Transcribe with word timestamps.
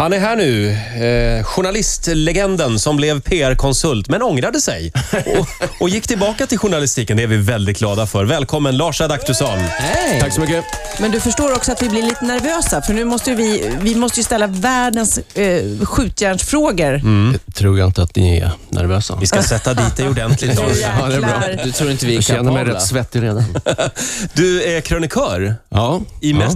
Han 0.00 0.12
är 0.12 0.18
här 0.18 0.36
nu. 0.36 0.70
Eh, 0.70 1.44
journalistlegenden 1.44 2.78
som 2.78 2.96
blev 2.96 3.20
PR-konsult, 3.20 4.08
men 4.08 4.22
ångrade 4.22 4.60
sig 4.60 4.92
och, 5.38 5.46
och 5.80 5.88
gick 5.88 6.06
tillbaka 6.06 6.46
till 6.46 6.58
journalistiken. 6.58 7.16
Det 7.16 7.22
är 7.22 7.26
vi 7.26 7.36
väldigt 7.36 7.78
glada 7.78 8.06
för. 8.06 8.24
Välkommen 8.24 8.76
Lars 8.76 9.00
Adaktusson. 9.00 9.58
Hej! 9.58 10.20
Tack 10.20 10.32
så 10.32 10.40
mycket. 10.40 10.64
Men 11.00 11.10
du 11.10 11.20
förstår 11.20 11.52
också 11.52 11.72
att 11.72 11.82
vi 11.82 11.88
blir 11.88 12.02
lite 12.02 12.24
nervösa, 12.24 12.82
för 12.82 12.94
nu 12.94 13.04
måste 13.04 13.34
vi, 13.34 13.76
vi 13.80 13.94
måste 13.94 14.20
ju 14.20 14.24
ställa 14.24 14.46
världens 14.46 15.18
eh, 15.18 15.62
skjutjärnsfrågor. 15.84 17.02
Jag 17.46 17.54
tror 17.54 17.78
jag 17.78 17.88
inte 17.88 18.02
att 18.02 18.16
ni 18.16 18.38
är 18.38 18.50
nervösa. 18.68 19.16
Vi 19.20 19.26
ska 19.26 19.42
sätta 19.42 19.74
dit 19.74 19.96
dig 19.96 20.08
ordentligt 20.08 20.56
Lars. 20.56 20.78
Ja, 21.00 21.06
det 21.06 21.14
är 21.14 21.20
bra. 21.20 21.64
Du 21.64 21.72
tror 21.72 21.90
inte 21.90 22.06
vi 22.06 22.12
är 22.12 22.16
Jag 22.16 22.24
känner 22.24 22.52
mig 22.52 22.64
rätt 22.64 22.82
svettig 22.82 23.22
redan. 23.22 23.44
Du 24.32 24.62
är 24.62 24.80
krönikör 24.80 25.54
Ja, 25.68 26.00
i 26.20 26.30
ja. 26.30 26.54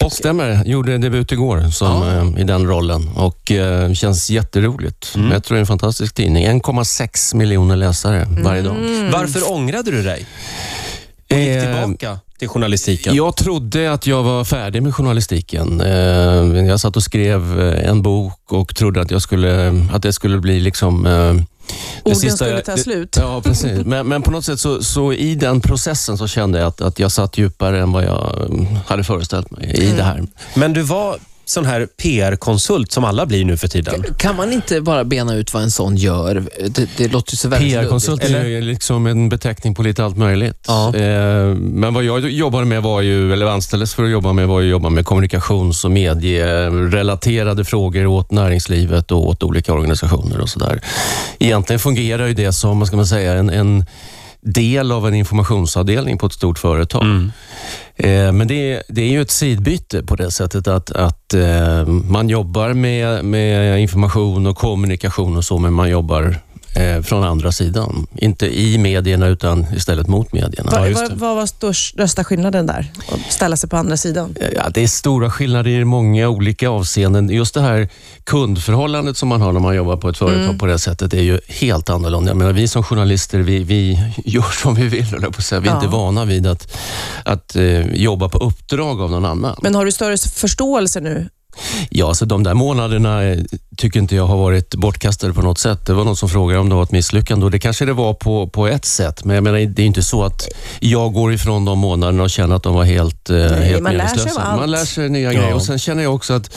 Det 0.00 0.10
stämmer. 0.10 0.48
Jag 0.48 0.66
gjorde 0.66 0.98
debut 0.98 1.32
igår 1.32 1.70
som, 1.70 2.02
eh, 2.36 2.40
i 2.40 2.44
den 2.44 2.66
rollen 2.66 3.08
och 3.16 3.50
eh, 3.52 3.92
känns 3.92 4.30
jätteroligt. 4.30 5.16
Metro 5.16 5.54
är 5.56 5.60
en 5.60 5.66
fantastisk 5.66 6.14
tidning. 6.14 6.46
1,6 6.46 7.34
miljoner 7.36 7.76
läsare 7.76 8.26
varje 8.42 8.62
dag. 8.62 8.76
Varför 9.12 9.52
ångrade 9.52 9.90
du 9.90 10.02
dig? 10.02 10.26
Och 11.32 11.38
gick 11.38 11.48
Eh, 11.48 11.62
tillbaka 11.62 12.18
till 12.38 12.48
journalistiken? 12.48 13.14
Jag 13.16 13.36
trodde 13.36 13.92
att 13.92 14.06
jag 14.06 14.22
var 14.22 14.44
färdig 14.44 14.82
med 14.82 14.94
journalistiken. 14.94 15.80
Eh, 15.80 16.66
Jag 16.68 16.80
satt 16.80 16.96
och 16.96 17.02
skrev 17.02 17.60
en 17.60 18.02
bok 18.02 18.52
och 18.52 18.74
trodde 18.76 19.00
att, 19.00 19.10
jag 19.10 19.22
skulle, 19.22 19.74
att 19.92 20.02
det 20.02 20.12
skulle 20.12 20.38
bli 20.38 20.60
liksom... 20.60 21.06
det 22.04 22.10
Orden 22.10 22.30
skulle 22.36 22.50
jag- 22.50 22.64
ta 22.64 22.72
det- 22.74 22.82
slut. 22.82 23.16
Ja, 23.20 23.40
precis. 23.44 23.78
Men, 23.86 24.06
men 24.08 24.22
på 24.22 24.30
något 24.30 24.44
sätt 24.44 24.60
så, 24.60 24.82
så 24.84 25.12
i 25.12 25.34
den 25.34 25.60
processen 25.60 26.18
så 26.18 26.26
kände 26.26 26.58
jag 26.58 26.68
att, 26.68 26.80
att 26.80 26.98
jag 26.98 27.12
satt 27.12 27.38
djupare 27.38 27.80
än 27.80 27.92
vad 27.92 28.04
jag 28.04 28.46
mm, 28.50 28.66
hade 28.86 29.04
föreställt 29.04 29.50
mig 29.50 29.70
i 29.74 29.92
det 29.96 30.02
här. 30.02 30.22
Men 30.54 30.72
du 30.72 30.82
var 30.82 31.18
sån 31.44 31.66
här 31.66 31.86
PR-konsult 32.02 32.92
som 32.92 33.04
alla 33.04 33.26
blir 33.26 33.44
nu 33.44 33.56
för 33.56 33.68
tiden. 33.68 34.04
Kan 34.18 34.36
man 34.36 34.52
inte 34.52 34.80
bara 34.80 35.04
bena 35.04 35.34
ut 35.34 35.54
vad 35.54 35.62
en 35.62 35.70
sån 35.70 35.96
gör? 35.96 36.48
Det, 36.68 36.88
det 36.96 37.12
låter 37.12 37.32
ju 37.32 37.36
så 37.36 37.48
väldigt 37.48 37.72
PR-konsult 37.72 38.24
är 38.24 38.44
ju 38.44 38.60
liksom 38.60 39.06
en 39.06 39.28
beteckning 39.28 39.74
på 39.74 39.82
lite 39.82 40.04
allt 40.04 40.16
möjligt. 40.16 40.64
Ja. 40.66 40.96
Eh, 40.96 41.54
Men 41.54 41.94
vad 41.94 42.04
jag 42.04 42.30
jobbade 42.30 42.64
med 42.64 42.82
var 42.82 43.00
ju, 43.00 43.32
eller 43.32 43.46
anställdes 43.46 43.94
för 43.94 44.04
att 44.04 44.10
jobba 44.10 44.32
med, 44.32 44.48
var 44.48 44.60
ju 44.60 44.66
att 44.66 44.70
jobba 44.70 44.88
med 44.90 45.04
kommunikations 45.04 45.84
och 45.84 45.90
medierelaterade 45.90 47.64
frågor 47.64 48.06
åt 48.06 48.30
näringslivet 48.30 49.12
och 49.12 49.28
åt 49.28 49.42
olika 49.42 49.72
organisationer 49.72 50.40
och 50.40 50.48
sådär. 50.48 50.80
Egentligen 51.38 51.80
fungerar 51.80 52.26
ju 52.26 52.34
det 52.34 52.52
som, 52.52 52.78
vad 52.78 52.88
ska 52.88 52.96
man 52.96 53.06
säga, 53.06 53.32
en, 53.32 53.50
en 53.50 53.84
del 54.40 54.92
av 54.92 55.08
en 55.08 55.14
informationsavdelning 55.14 56.18
på 56.18 56.26
ett 56.26 56.32
stort 56.32 56.58
företag. 56.58 57.02
Eh, 57.96 58.32
Men 58.32 58.48
det 58.48 58.72
är, 58.72 58.82
det 58.88 59.02
är 59.02 59.08
ju 59.10 59.22
ett 59.22 59.30
sidbyte 59.30 60.02
på 60.02 60.16
det 60.16 60.30
sättet 60.30 60.68
att, 60.68 60.90
att 60.90 61.34
eh, 61.34 61.86
man 61.86 62.28
jobbar 62.28 62.72
med, 62.72 63.24
med 63.24 63.80
information 63.80 64.46
och 64.46 64.56
kommunikation 64.56 65.36
och 65.36 65.44
så, 65.44 65.58
men 65.58 65.72
man 65.72 65.90
jobbar 65.90 66.36
eh, 66.74 67.02
från 67.02 67.24
andra 67.24 67.52
sidan. 67.52 68.06
Inte 68.16 68.46
i 68.60 68.78
medierna 68.78 69.26
utan 69.26 69.66
istället 69.76 70.06
mot 70.08 70.32
medierna. 70.32 70.70
Vad, 70.72 70.90
vad, 70.92 71.12
vad 71.12 71.36
var 71.36 71.46
störst, 71.46 71.94
största 71.94 72.24
skillnaden 72.24 72.66
där? 72.66 72.92
Att 73.12 73.32
ställa 73.32 73.56
sig 73.56 73.68
på 73.70 73.76
andra 73.76 73.96
sidan? 73.96 74.34
Ja, 74.56 74.68
det 74.74 74.82
är 74.82 74.86
stora 74.88 75.30
skillnader 75.30 75.70
i 75.70 75.84
många 75.84 76.28
olika 76.28 76.68
avseenden. 76.70 77.30
Just 77.30 77.54
det 77.54 77.60
här 77.60 77.88
kundförhållandet 78.24 79.16
som 79.16 79.28
man 79.28 79.40
har 79.40 79.52
när 79.52 79.60
man 79.60 79.76
jobbar 79.76 79.96
på 79.96 80.08
ett 80.08 80.18
företag 80.18 80.58
på 80.58 80.66
det 80.66 80.78
sättet 80.78 81.14
är 81.14 81.22
ju 81.22 81.40
helt 81.48 81.90
annorlunda. 81.90 82.30
Jag 82.30 82.36
menar, 82.36 82.52
vi 82.52 82.68
som 82.68 82.82
journalister, 82.82 83.38
vi, 83.38 83.58
vi 83.64 84.12
gör 84.24 84.50
som 84.62 84.74
vi 84.74 84.88
vill, 84.88 85.06
jag 85.12 85.20
på 85.22 85.28
att 85.28 85.44
säga. 85.44 85.60
Vi 85.60 85.68
är 85.68 85.72
Ja. 85.72 85.76
inte 85.76 85.88
vana 85.88 86.24
vid 86.24 86.46
att, 86.46 86.76
att 87.24 87.56
eh, 87.56 87.94
jobba 87.94 88.28
på 88.28 88.38
uppdrag 88.38 89.00
av 89.00 89.10
någon 89.10 89.24
annan. 89.24 89.56
Men 89.62 89.74
har 89.74 89.84
du 89.84 89.92
större 89.92 90.16
förståelse 90.18 91.00
nu? 91.00 91.28
Ja, 91.90 92.14
så 92.14 92.24
de 92.24 92.42
där 92.42 92.54
månaderna 92.54 93.22
eh, 93.24 93.38
tycker 93.80 94.00
inte 94.00 94.16
jag 94.16 94.26
har 94.26 94.36
varit 94.36 94.74
bortkastade 94.74 95.32
på 95.32 95.42
något 95.42 95.58
sätt. 95.58 95.86
Det 95.86 95.92
var 95.94 96.04
någon 96.04 96.16
som 96.16 96.28
frågade 96.28 96.60
om 96.60 96.68
det 96.68 96.74
var 96.74 96.82
ett 96.82 96.92
misslyckande 96.92 97.44
och 97.44 97.50
det 97.50 97.58
kanske 97.58 97.84
det 97.84 97.92
var 97.92 98.14
på, 98.14 98.46
på 98.48 98.66
ett 98.66 98.84
sätt. 98.84 99.24
Men 99.24 99.34
jag 99.34 99.44
menar, 99.44 99.58
det 99.58 99.82
är 99.82 99.86
inte 99.86 100.02
så 100.02 100.24
att 100.24 100.48
jag 100.80 101.12
går 101.12 101.32
ifrån 101.32 101.64
de 101.64 101.78
månaderna 101.78 102.22
och 102.22 102.30
känner 102.30 102.56
att 102.56 102.62
de 102.62 102.74
var 102.74 102.84
helt, 102.84 103.30
eh, 103.30 103.36
helt 103.36 103.82
man 103.82 103.92
lär 103.92 104.06
sig 104.06 104.16
meningslösa. 104.16 104.40
allt. 104.42 104.60
Man 104.60 104.70
lär 104.70 104.84
sig 104.84 105.08
nya 105.08 105.32
Ja. 105.32 105.40
grejer 105.40 105.54
och 105.54 105.62
sen 105.62 105.78
känner 105.78 106.02
jag 106.02 106.14
också 106.14 106.32
att, 106.34 106.50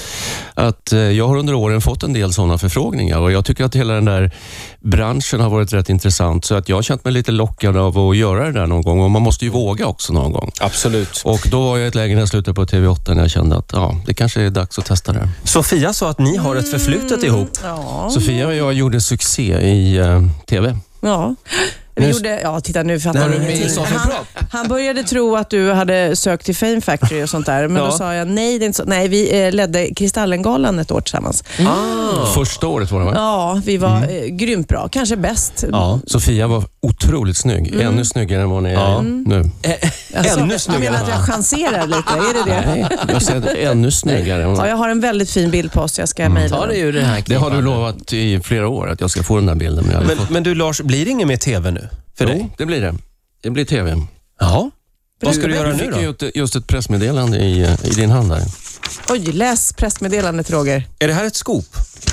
att 0.54 0.92
eh, 0.94 1.00
jag 1.00 1.28
har 1.28 1.38
under 1.38 1.54
åren 1.54 1.82
fått 1.82 2.04
en 2.04 2.14
del 2.14 2.34
sådana 2.34 2.58
förfrågningar 2.58 3.18
och 3.20 3.32
jag 3.32 3.46
tycker 3.46 3.64
att 3.66 3.76
hela 3.76 3.94
den 3.94 4.06
där 4.06 4.32
branschen 4.80 5.40
har 5.40 5.50
varit 5.50 5.74
rätt 5.74 5.90
intressant. 5.90 6.46
Så 6.46 6.56
att 6.56 6.70
jag 6.70 6.76
har 6.78 6.84
känt 6.84 7.04
mig 7.04 7.14
lite 7.14 7.32
lockad 7.32 7.78
av 7.78 8.00
att 8.00 8.18
göra 8.18 8.44
det 8.46 8.52
där 8.52 8.68
någon 8.68 8.82
gång 8.82 9.00
och 9.02 9.12
man 9.12 9.22
måste 9.22 9.46
ju 9.46 9.52
våga 9.52 9.86
också 9.86 10.14
någon 10.14 10.32
gång. 10.32 10.52
Absolut. 10.60 11.22
Och 11.26 11.48
då 11.52 11.62
var 11.64 11.78
jag 11.78 11.86
i 11.86 11.88
ett 11.88 11.96
läge 11.96 12.14
när 12.14 12.22
jag 12.22 12.30
slutade 12.30 12.56
på 12.56 12.66
TV8 12.66 13.14
när 13.14 13.22
jag 13.22 13.32
kände 13.32 13.56
att 13.58 13.70
ja, 13.74 13.96
det 14.06 14.14
kanske 14.14 14.42
är 14.42 14.50
dags 14.50 14.80
att 14.80 14.86
testa 14.86 15.14
det. 15.14 15.30
Sofia 15.44 15.94
sa 15.94 16.10
att 16.10 16.20
ni 16.20 16.38
har 16.38 16.56
ett 16.56 16.72
förflutet 16.72 17.13
ihop. 17.24 17.50
Ja. 17.64 18.10
Sofia 18.14 18.48
och 18.48 18.56
jag 18.56 18.74
gjorde 18.74 19.02
succé 19.02 19.62
i 19.62 19.98
eh, 19.98 20.22
TV. 20.48 20.78
ja. 21.02 21.36
Vi 21.96 22.06
Nu- 22.06 22.12
gjorde, 22.12 22.40
ja, 22.42 22.60
titta 22.60 22.84
nu 22.84 23.00
fattar 23.00 23.20
han 23.20 23.34
ingenting. 23.34 23.84
Han, 23.86 24.12
han 24.50 24.68
började 24.68 25.04
tro 25.04 25.36
att 25.36 25.50
du 25.50 25.72
hade 25.72 26.16
sökt 26.16 26.46
till 26.46 26.56
Fame 26.56 26.82
Factory 26.82 27.24
och 27.24 27.30
sånt 27.30 27.46
där, 27.46 27.68
men 27.68 27.82
Ja. 27.84 27.90
då 27.90 27.98
sa 27.98 28.14
jag 28.14 28.28
nej, 28.28 28.60
det 28.60 28.66
är 28.66 28.68
inte 28.68 28.78
så. 28.78 28.84
Nej, 28.86 29.08
vi 29.08 29.42
eh, 29.46 29.52
ledde 29.52 29.88
Kristallengalan 29.96 30.80
ett 30.80 30.92
år 30.92 31.02
tillsammans. 31.02 31.44
Ah. 31.68 32.26
Första 32.36 32.68
året 32.68 32.92
var 32.92 33.00
det 33.00 33.06
va? 33.06 33.12
Ja, 33.16 33.62
vi 33.66 33.78
var 33.78 33.96
eh, 33.98 34.26
grymt 34.26 34.68
bra. 34.68 34.88
Kanske 34.92 35.16
bäst. 35.16 35.64
Ja. 35.72 36.00
Sofia 36.08 36.48
var 36.48 36.64
otroligt 36.82 37.38
snygg. 37.38 37.76
Ännu 37.82 38.06
snyggare 38.06 38.42
än 38.42 38.50
vad 38.50 38.58
hon 38.58 38.66
är 38.66 38.74
Ja. 38.74 39.02
nu. 39.02 39.50
Alltså, 40.18 40.40
Ännu 40.40 40.52
Jag 40.54 40.62
snyggare. 40.62 40.84
menar 40.92 41.04
att 41.04 41.10
jag 41.10 41.20
chanserar 41.20 41.88
lite, 41.88 42.04
är 42.10 42.34
det 42.46 42.52
det? 42.52 42.64
Nej, 42.66 42.86
jag 43.14 43.22
säger 43.22 43.72
ännu 43.72 43.92
snyggare. 43.92 44.44
än 44.44 44.56
Ja, 44.56 44.68
jag 44.68 44.76
har 44.76 44.90
en 44.90 45.00
väldigt 45.00 45.30
fin 45.32 45.52
bild 45.52 45.72
på 45.72 45.82
oss, 45.82 46.00
jag 46.00 46.10
ska 46.10 46.30
mejla 46.30 46.66
dig 46.66 46.80
ur 46.80 46.94
det 46.94 47.02
här 47.02 47.24
Det 47.26 47.36
har 47.36 47.52
du 47.52 47.62
lovat 47.62 48.14
i 48.14 48.40
flera 48.40 48.68
år, 48.68 48.90
att 48.90 49.02
jag 49.02 49.10
ska 49.12 49.24
få 49.24 49.36
den 49.36 49.46
där 49.46 49.56
bilden. 49.56 49.84
Men 49.86 49.94
jag 49.94 50.06
Men, 50.08 50.18
fått... 50.18 50.30
men 50.30 50.44
du 50.44 50.56
Lars, 50.56 50.82
blir 50.82 51.06
det 51.06 51.12
inget 51.12 51.28
mer 51.28 51.38
TV 51.38 51.72
nu? 51.72 51.83
För 52.16 52.26
dig? 52.26 52.38
Jo, 52.42 52.50
det 52.58 52.66
blir 52.66 52.82
det. 52.82 52.96
Det 53.42 53.50
blir 53.50 53.66
TV. 53.66 53.96
Ja. 54.40 54.72
Vad 55.22 55.36
ska 55.36 55.48
du 55.48 55.56
göra 55.56 55.68
nu 55.72 55.78
fick 55.78 55.92
då? 55.92 56.02
ju 56.02 56.10
ett- 56.10 56.36
just 56.36 56.56
ett 56.56 56.68
pressmeddelande 56.68 57.38
i, 57.38 57.78
i 57.84 57.90
din 57.90 58.10
hand 58.12 58.30
där. 58.32 58.44
Oj, 59.10 59.20
läs 59.32 59.74
pressmeddelandet 59.74 60.52
Roger. 60.52 60.88
Är 61.00 61.08
det 61.08 61.14
här 61.14 61.26
ett 61.26 61.36
scoop? 61.36 61.66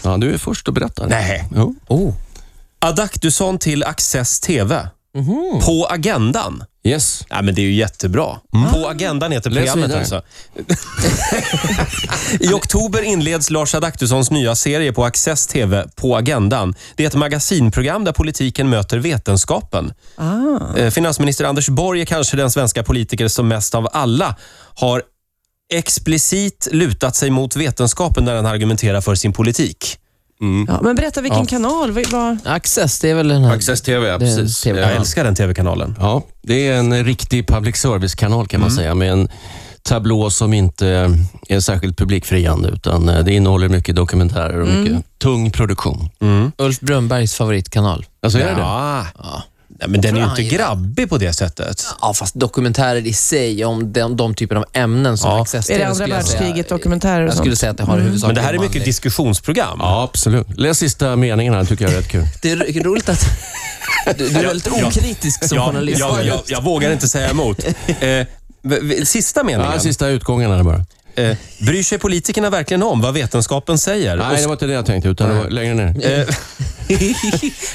Ja, 0.04 0.16
du 0.16 0.34
är 0.34 0.38
först 0.38 0.68
och 0.68 0.74
berättar. 0.74 1.06
Nej. 1.06 1.48
Jo. 1.56 1.74
Oh. 1.88 2.14
Adaktusson 2.78 3.58
till 3.58 3.84
Access 3.84 4.40
TV. 4.40 4.88
Mhm. 5.14 5.60
På 5.64 5.86
agendan. 5.90 6.64
Yes. 6.84 7.24
Nej, 7.30 7.42
men 7.42 7.54
det 7.54 7.60
är 7.60 7.64
ju 7.64 7.72
jättebra. 7.74 8.38
På 8.72 8.88
agendan 8.88 9.32
heter 9.32 9.50
Läs 9.50 9.64
programmet 9.72 9.90
vidare. 9.90 10.00
alltså. 10.00 10.22
I 12.40 12.52
oktober 12.52 13.02
inleds 13.02 13.50
Lars 13.50 13.74
Adaktussons 13.74 14.30
nya 14.30 14.54
serie 14.54 14.92
på 14.92 15.04
Access 15.04 15.46
TV, 15.46 15.86
På 15.96 16.16
agendan. 16.16 16.74
Det 16.96 17.02
är 17.02 17.06
ett 17.06 17.14
magasinprogram 17.14 18.04
där 18.04 18.12
politiken 18.12 18.68
möter 18.68 18.98
vetenskapen. 18.98 19.92
Ah. 20.16 20.76
Eh, 20.76 20.90
Finansminister 20.90 21.44
Anders 21.44 21.68
Borg 21.68 22.00
är 22.00 22.04
kanske 22.04 22.36
den 22.36 22.50
svenska 22.50 22.82
politiker 22.82 23.28
som 23.28 23.48
mest 23.48 23.74
av 23.74 23.88
alla 23.92 24.36
har 24.74 25.02
explicit 25.72 26.68
lutat 26.72 27.16
sig 27.16 27.30
mot 27.30 27.56
vetenskapen 27.56 28.24
när 28.24 28.36
han 28.36 28.46
argumenterar 28.46 29.00
för 29.00 29.14
sin 29.14 29.32
politik. 29.32 29.96
Ja, 30.68 30.80
men 30.82 30.96
berätta 30.96 31.20
vilken 31.20 31.38
Ja. 31.40 31.46
kanal. 31.46 31.90
Vad, 31.90 32.06
vad, 32.10 32.38
Access, 32.44 32.98
det 33.00 33.10
är 33.10 33.14
väl 33.14 33.28
den 33.28 33.44
här... 33.44 33.54
Access 33.54 33.82
TV, 33.82 34.06
ja, 34.08 34.18
Det 34.18 34.26
är 34.26 34.30
en 34.30 34.36
precis. 34.36 34.60
TV. 34.62 34.80
Jag 34.80 34.90
Ja. 34.90 34.94
älskar 34.94 35.24
den 35.24 35.34
tv-kanalen. 35.34 35.96
Ja, 36.00 36.22
det 36.42 36.68
är 36.68 36.74
en 36.78 37.04
riktig 37.04 37.46
public 37.48 37.76
service-kanal 37.76 38.46
kan 38.46 38.60
man 38.60 38.70
säga 38.70 38.94
med 38.94 39.12
en 39.12 39.28
tablå 39.82 40.30
som 40.30 40.52
inte 40.52 41.16
är 41.48 41.60
särskilt 41.60 41.98
publikfriande 41.98 42.68
utan 42.68 43.08
eh, 43.08 43.24
det 43.24 43.32
innehåller 43.34 43.68
mycket 43.68 43.96
dokumentärer 43.96 44.60
och 44.60 44.68
mycket 44.68 45.04
tung 45.18 45.50
produktion. 45.50 46.10
Ulf 46.58 46.80
Brunnbergs 46.80 47.34
favoritkanal. 47.34 48.06
Alltså 48.22 48.38
är 48.38 48.44
det 48.44 48.54
det? 48.54 48.60
Ja. 48.60 49.06
Ja. 49.18 49.42
Nej, 49.80 49.88
men 49.90 50.00
den 50.00 50.16
är 50.16 50.20
ju 50.20 50.26
inte 50.30 50.42
gillar. 50.42 50.58
grabbig 50.58 51.08
på 51.08 51.18
det 51.18 51.32
sättet. 51.32 51.86
ja, 52.00 52.14
fast 52.14 52.34
dokumentärer 52.34 53.06
i 53.06 53.12
sig 53.12 53.64
om 53.64 53.92
de, 53.92 54.16
de 54.16 54.34
typer 54.34 54.56
av 54.56 54.64
ämnen 54.72 55.18
som 55.18 55.30
Ja. 55.30 55.42
Access 55.42 55.70
är 55.70 55.78
det 55.78 55.84
andra 55.84 55.94
skulle 55.94 56.14
jag 56.14 56.18
och 57.22 57.28
Jag 57.28 57.36
skulle 57.36 57.56
säga 57.56 57.70
att 57.70 57.76
det 57.76 57.82
har 57.84 57.98
huvudsakligen 57.98 58.28
Men 58.28 58.34
det 58.34 58.40
här 58.40 58.54
är 58.54 58.58
mycket 58.58 58.74
manlig- 58.74 58.84
diskussionsprogram. 58.84 59.78
Ja, 59.82 60.02
absolut. 60.02 60.46
Läs 60.58 60.78
sista 60.78 61.16
meningen 61.16 61.54
här, 61.54 61.64
tycker 61.64 61.84
jag 61.84 61.92
är 61.92 61.96
rätt 61.96 62.08
kul. 62.08 62.26
Det 62.42 62.50
är 62.50 62.56
ro- 62.56 62.90
roligt 62.90 63.08
att... 63.08 63.24
Du, 64.18 64.28
du 64.28 64.38
är 64.38 64.46
väldigt 64.46 64.72
okritisk 64.72 65.48
som 65.48 65.58
journalist. 65.58 66.00
ja, 66.00 66.22
jag, 66.22 66.40
jag 66.46 66.62
vågar 66.62 66.92
inte 66.92 67.08
säga 67.08 67.30
emot. 67.30 67.58
Eh, 68.00 68.26
sista 69.04 69.44
meningen. 69.44 69.72
Ja, 69.72 69.78
sista 69.80 70.08
utgången 70.08 70.50
här 70.50 70.62
bara. 70.62 70.84
Eh, 71.14 71.36
bryr 71.60 71.82
sig 71.82 71.98
politikerna 71.98 72.50
verkligen 72.50 72.82
om 72.82 73.00
vad 73.00 73.14
vetenskapen 73.14 73.78
säger? 73.78 74.16
Nej, 74.16 74.36
det 74.40 74.46
var 74.46 74.52
inte 74.52 74.66
det 74.66 74.72
jag 74.72 74.86
tänkte, 74.86 75.08
utan 75.08 75.28
det 75.28 75.34
var 75.34 75.50
längre 75.50 75.74
ner. 75.74 76.26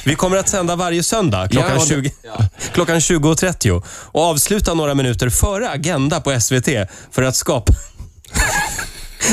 Vi 0.03 0.15
kommer 0.15 0.37
att 0.37 0.49
sända 0.49 0.75
varje 0.75 1.03
söndag 1.03 1.47
klockan, 1.51 1.71
Ja, 1.73 1.79
det- 1.79 1.89
20, 1.89 2.11
klockan 2.73 2.99
20.30 2.99 3.83
och 3.87 4.21
avsluta 4.23 4.73
några 4.73 4.93
minuter 4.95 5.29
före 5.29 5.69
Agenda 5.69 6.21
på 6.21 6.39
SVT 6.41 6.67
för 7.11 7.23
att 7.23 7.35
skapa 7.35 7.73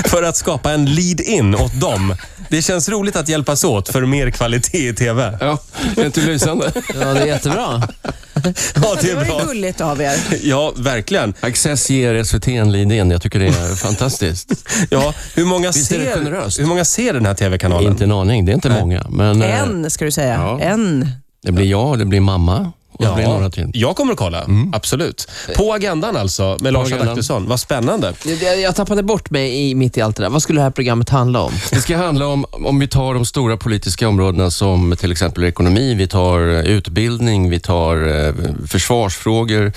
för 0.05 0.23
att 0.23 0.37
skapa 0.37 0.71
en 0.73 0.85
lead-in 0.95 1.55
åt 1.55 1.81
dem. 1.81 2.17
Det 2.49 2.63
känns 2.63 2.89
roligt 2.89 3.17
att 3.17 3.29
hjälpas 3.29 3.65
åt 3.65 3.89
för 3.89 4.07
mer 4.07 4.31
kvalitet 4.31 4.89
i 4.89 4.95
TV. 4.95 5.39
Ja, 5.41 5.59
det 5.95 6.01
är 6.03 6.07
inte 6.07 6.21
lysande. 6.21 6.73
Ja, 7.01 7.15
det 7.15 7.21
är 7.21 7.27
jättebra. 7.27 7.83
Ja, 8.05 8.41
det 8.43 8.53
Det 8.75 8.81
var 8.81 8.97
är 8.97 9.03
ju 9.03 9.15
bra. 9.15 9.45
gulligt 9.45 9.81
av 9.81 10.01
er. 10.03 10.15
Ja, 10.43 10.73
verkligen. 10.77 11.35
Access 11.41 11.91
ger 11.91 12.25
SVT 12.25 12.49
en 12.49 12.73
lead 12.73 12.93
in. 12.93 13.11
Jag 13.11 13.23
tycker 13.23 13.39
det 13.39 13.47
är 13.47 13.75
fantastiskt. 13.77 14.53
Ja, 14.91 15.15
hur 15.35 15.45
många, 15.45 15.71
Visst 15.71 15.93
är 15.93 15.99
det 15.99 16.05
ser, 16.51 16.61
hur 16.63 16.69
många 16.69 16.85
ser 16.85 17.13
den 17.15 17.27
här 17.27 17.35
TV-kanalen? 17.35 17.93
Inte 17.93 18.05
en 18.05 18.13
aning. 18.13 18.45
Det 18.45 18.53
är 18.53 18.55
inte 18.55 18.69
Nej. 18.69 18.81
många. 18.81 19.07
Men 19.11 19.43
eh, 19.43 19.61
En, 19.61 19.91
ska 19.91 20.05
du 20.05 20.11
säga. 20.11 20.35
Ja. 20.35 20.61
En. 20.61 21.09
det 21.43 21.53
blir 21.53 21.67
jag, 21.67 21.99
det 21.99 22.05
blir 22.05 22.21
mamma 22.21 22.73
och 22.93 23.05
det 23.05 23.15
blir 23.15 23.25
några 23.25 23.51
till. 23.51 23.71
jag 23.75 23.97
kommer 23.97 24.13
att 24.13 24.19
kolla. 24.19 24.47
Absolut. 24.73 25.29
På 25.57 25.73
agendan 25.73 26.17
alltså, 26.17 26.57
med 26.61 26.73
Lars. 26.73 26.93
Adaktusson. 26.93 27.49
Vad 27.49 27.61
spännande. 27.61 28.15
Jag, 28.43 28.61
jag, 28.61 28.77
tappade 28.77 29.03
bort 29.03 29.31
mig 29.31 29.71
i, 29.71 29.75
mitt 29.75 29.97
i 29.97 30.01
allt 30.01 30.17
det 30.17 30.23
där. 30.23 30.31
Vad 30.31 30.43
skulle 30.43 30.59
det 30.59 30.65
här 30.65 30.71
programmet 30.71 31.09
handla 31.09 31.41
om? 31.41 31.53
Det 31.71 31.81
ska 31.81 31.97
handla 31.97 32.27
om, 32.27 32.45
om 32.51 32.79
vi 32.79 32.89
tar 32.89 33.15
de 33.15 33.25
stora 33.25 33.57
politiska 33.57 34.09
områdena 34.09 34.51
som 34.51 34.97
till 34.99 35.13
exempel 35.13 35.45
ekonomi, 35.45 35.95
vi 35.95 36.07
tar 36.07 36.41
eh, 36.41 36.61
utbildning, 36.61 37.51
vi 37.51 37.61
tar 37.61 38.27
eh, 38.27 38.35
försvarsfrågor. 38.67 39.73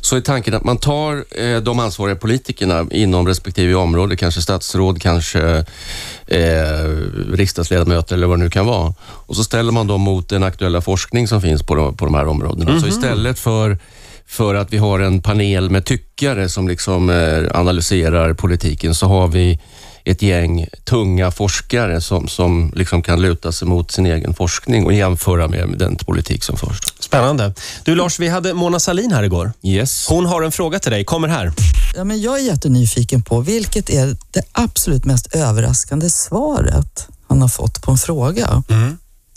Så 0.00 0.16
är 0.16 0.20
tanken 0.20 0.54
att 0.54 0.64
man 0.64 0.76
tar 0.76 1.24
eh, 1.42 1.60
de 1.60 1.78
ansvariga 1.78 2.16
politikerna 2.16 2.86
inom 2.90 3.26
respektive 3.26 3.74
område, 3.74 4.16
kanske 4.16 4.42
statsråd, 4.42 5.02
kanske 5.02 5.64
eh, 6.26 6.44
riksdagsledamöter 7.32 8.14
eller 8.14 8.26
vad 8.26 8.38
det 8.38 8.44
nu 8.44 8.50
kan 8.50 8.66
vara. 8.66 8.94
Och 9.00 9.36
så 9.36 9.44
ställer 9.44 9.72
man 9.72 9.86
dem 9.86 10.00
mot 10.00 10.28
den 10.28 10.42
aktuella 10.42 10.80
forskning 10.80 11.28
som 11.28 11.40
finns 11.40 11.62
på 11.62 11.74
de, 11.74 11.96
på 11.96 12.04
de 12.04 12.14
här 12.14 12.26
områdena. 12.26 12.47
Så 12.80 12.86
istället 12.86 13.38
för 13.38 13.78
för 14.28 14.54
att 14.54 14.72
vi 14.72 14.78
har 14.78 15.00
en 15.00 15.22
panel 15.22 15.70
med 15.70 15.84
tyckare 15.84 16.48
som 16.48 16.68
liksom 16.68 17.10
eh, 17.10 17.58
analyserar 17.60 18.34
politiken 18.34 18.94
så 18.94 19.06
har 19.06 19.28
vi 19.28 19.60
ett 20.04 20.22
gäng 20.22 20.66
tunga 20.84 21.30
forskare 21.30 22.00
som, 22.00 22.28
som 22.28 22.72
liksom 22.74 23.02
kan 23.02 23.22
luta 23.22 23.52
sig 23.52 23.68
mot 23.68 23.90
sin 23.90 24.06
egen 24.06 24.34
forskning 24.34 24.86
och 24.86 24.92
jämföra 24.92 25.48
med 25.48 25.74
den 25.78 25.96
politik 25.96 26.44
som 26.44 26.56
förs. 26.56 26.80
Spännande. 27.00 27.54
Du 27.84 27.94
Lars, 27.94 28.20
vi 28.20 28.28
hade 28.28 28.54
Mona 28.54 28.80
Salin 28.80 29.12
här 29.12 29.22
igår. 29.22 29.52
Yes. 29.62 30.06
Hon 30.08 30.26
har 30.26 30.42
en 30.42 30.52
fråga 30.52 30.78
till 30.78 30.92
dig. 30.92 31.04
Kommer 31.04 31.28
här. 31.28 31.52
Ja, 31.96 32.04
men 32.04 32.20
jag 32.20 32.38
är 32.38 32.42
jättenyfiken 32.42 33.22
på 33.22 33.40
vilket 33.40 33.90
är 33.90 34.16
det 34.30 34.42
absolut 34.52 35.04
mest 35.04 35.34
överraskande 35.34 36.10
svaret 36.10 37.08
han 37.28 37.40
har 37.40 37.48
fått 37.48 37.82
på 37.82 37.90
en 37.90 37.98
fråga. 37.98 38.62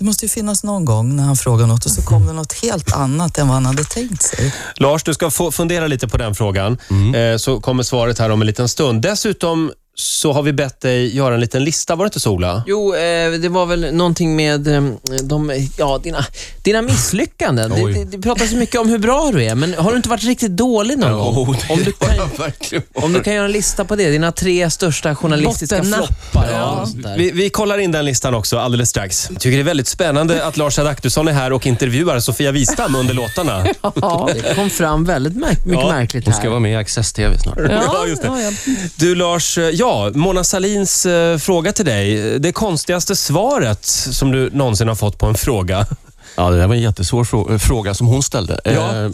Det 0.01 0.05
måste 0.05 0.25
ju 0.25 0.29
finnas 0.29 0.63
någon 0.63 0.85
gång 0.85 1.15
när 1.15 1.23
han 1.23 1.35
frågar 1.35 1.67
något 1.67 1.85
och 1.85 1.91
så 1.91 2.01
kommer 2.01 2.33
något 2.33 2.53
helt 2.53 2.93
annat 2.93 3.37
än 3.37 3.47
vad 3.47 3.53
han 3.53 3.65
hade 3.65 3.83
tänkt 3.83 4.23
sig. 4.23 4.53
Lars, 4.75 5.03
du 5.03 5.13
ska 5.13 5.31
få 5.31 5.51
fundera 5.51 5.87
lite 5.87 6.07
på 6.07 6.17
den 6.17 6.35
frågan. 6.35 6.77
Eh, 7.15 7.37
så 7.37 7.59
kommer 7.59 7.83
svaret 7.83 8.19
här 8.19 8.29
om 8.29 8.41
en 8.41 8.47
liten 8.47 8.69
stund. 8.69 9.01
Dessutom 9.01 9.71
så 9.95 10.31
har 10.33 10.43
vi 10.43 10.53
bett 10.53 10.81
dig 10.81 11.15
göra 11.15 11.33
en 11.33 11.39
liten 11.39 11.63
lista. 11.63 11.95
Var 11.95 12.05
det 12.05 12.07
inte 12.07 12.19
så, 12.19 12.31
Ola? 12.31 12.63
Jo, 12.67 12.95
eh, 12.95 13.31
det 13.31 13.49
var 13.49 13.65
väl 13.65 13.93
någonting 13.95 14.35
med 14.35 14.67
eh, 14.67 14.83
de, 15.23 15.67
ja, 15.77 15.99
dina, 16.03 16.25
dina 16.63 16.81
misslyckanden. 16.81 17.69
Det, 17.71 17.93
det, 17.93 18.03
det 18.05 18.17
pratas 18.21 18.49
så 18.49 18.55
mycket 18.55 18.81
om 18.81 18.89
hur 18.89 18.97
bra 18.97 19.29
du 19.33 19.43
är, 19.43 19.55
men 19.55 19.73
har 19.73 19.91
du 19.91 19.97
inte 19.97 20.09
varit 20.09 20.23
riktigt 20.23 20.51
dålig 20.51 20.97
någon 20.99 21.11
gång? 21.35 21.55
det 21.67 21.73
Om 21.73 21.83
du, 21.83 21.91
kan, 21.91 22.81
om 22.93 23.13
du 23.13 23.23
kan 23.23 23.33
göra 23.33 23.45
en 23.45 23.51
lista 23.51 23.85
på 23.85 23.95
det, 23.95 24.09
dina 24.09 24.31
tre 24.31 24.69
största 24.69 25.15
journalistiska 25.15 25.75
Bottennapp. 25.77 26.05
floppar. 26.31 26.49
Ja. 26.51 26.87
Vi, 27.17 27.31
vi 27.31 27.49
kollar 27.49 27.77
in 27.77 27.91
den 27.91 28.05
listan 28.05 28.33
också 28.35 28.57
alldeles 28.59 28.89
strax. 28.89 29.27
Jag 29.31 29.39
tycker 29.41 29.57
det 29.57 29.61
är 29.61 29.65
väldigt 29.65 29.87
spännande 29.87 30.45
att 30.45 30.57
Lars 30.57 30.79
Adaktusson 30.79 31.27
är 31.27 31.33
här 31.33 31.53
och 31.53 31.67
intervjuar 31.67 32.19
Sofia 32.19 32.51
Wistam 32.51 32.95
under 32.95 33.13
låtarna. 33.13 33.65
Ja, 34.01 34.29
det 34.43 34.55
kom 34.55 34.69
fram 34.69 35.05
väldigt 35.05 35.33
märk- 35.35 35.65
mycket 35.65 35.83
Ja, 35.83 35.91
märkligt 35.91 36.25
Hon 36.25 36.33
här. 36.33 36.39
ska 36.39 36.49
vara 36.49 36.59
med 36.59 36.71
i 36.71 36.75
Access 36.75 37.13
TV 37.13 37.37
snart. 37.39 37.57
Ja, 37.69 38.05
just 38.07 38.21
det. 38.21 38.27
ja, 38.27 38.41
ja. 38.41 38.51
Du 38.95 39.15
Lars, 39.15 39.57
eh, 39.57 39.63
ja, 39.81 40.11
Mona 40.13 40.43
Salins 40.43 41.05
eh, 41.05 41.37
fråga 41.37 41.71
till 41.73 41.85
dig. 41.85 42.39
Det 42.39 42.51
konstigaste 42.51 43.15
svaret 43.15 43.85
som 43.85 44.31
du 44.31 44.49
någonsin 44.53 44.87
har 44.87 44.95
fått 44.95 45.17
på 45.19 45.25
en 45.25 45.35
fråga. 45.35 45.85
Ja, 46.35 46.49
det 46.49 46.57
där 46.57 46.67
var 46.67 46.75
en 46.75 46.81
jättesvår 46.81 47.23
frå- 47.23 47.57
fråga 47.57 47.93
som 47.93 48.07
hon 48.07 48.23
ställde. 48.23 48.59
Ja. 48.63 48.71
Eh, 49.05 49.11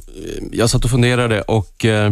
jag 0.51 0.69
satt 0.69 0.85
och 0.85 0.91
funderade 0.91 1.41
och 1.41 1.85
eh, 1.85 2.11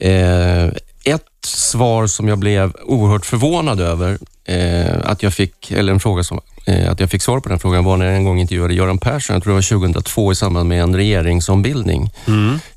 eh, 0.00 0.70
ett 1.04 1.22
svar 1.46 2.06
som 2.06 2.28
jag 2.28 2.38
blev 2.38 2.72
oerhört 2.84 3.26
förvånad 3.26 3.80
över 3.80 4.18
eh, 4.44 4.96
att 5.04 5.22
jag 5.22 5.34
fick, 5.34 5.70
eller 5.70 5.92
en 5.92 6.00
fråga 6.00 6.24
som 6.24 6.40
eh, 6.66 6.90
att 6.90 7.00
jag 7.00 7.10
fick 7.10 7.22
svar 7.22 7.40
på 7.40 7.48
den 7.48 7.58
frågan 7.58 7.84
var 7.84 7.96
när 7.96 8.06
jag 8.06 8.16
en 8.16 8.24
gång 8.24 8.40
intervjuade 8.40 8.74
Göran 8.74 8.98
Persson, 8.98 9.34
jag 9.34 9.42
tror 9.42 9.52
det 9.52 9.54
var 9.54 9.78
2002 9.78 10.32
i 10.32 10.34
samband 10.34 10.68
med 10.68 10.82
en 10.82 10.96
regeringsombildning. 10.96 12.10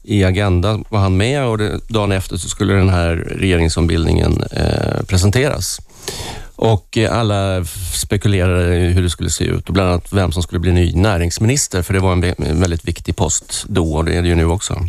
I 0.04 0.24
Agenda 0.24 0.80
var 0.90 1.00
han 1.00 1.18
med 1.18 1.46
och 1.46 1.58
det, 1.58 1.80
dagen 1.88 2.12
efter 2.12 2.38
så 2.38 2.50
skulle 2.50 2.74
den 2.74 2.90
här 2.90 3.16
regeringsombildningen 3.16 4.44
eh, 4.52 5.04
presenteras. 5.08 5.82
Och 6.56 6.98
eh, 6.98 7.18
alla 7.18 7.66
spekulerade 7.94 8.76
hur 8.76 9.04
det 9.04 9.10
skulle 9.10 9.30
se 9.30 9.44
ut 9.44 9.68
och 9.68 9.74
bland 9.74 9.90
annat 9.90 10.14
vem 10.14 10.32
som 10.32 10.44
skulle 10.44 10.60
bli 10.60 10.72
ny 10.72 10.94
näringsminister, 10.96 11.82
för 11.82 11.94
det 11.94 12.00
var 12.00 12.12
en 12.12 12.60
väldigt 12.60 12.88
viktig 12.88 13.16
post 13.16 13.66
då 13.68 13.94
och 13.94 14.06
det 14.06 14.16
är 14.16 14.22
det 14.22 14.28
ju 14.28 14.36
nu 14.36 14.46
också. 14.46 14.88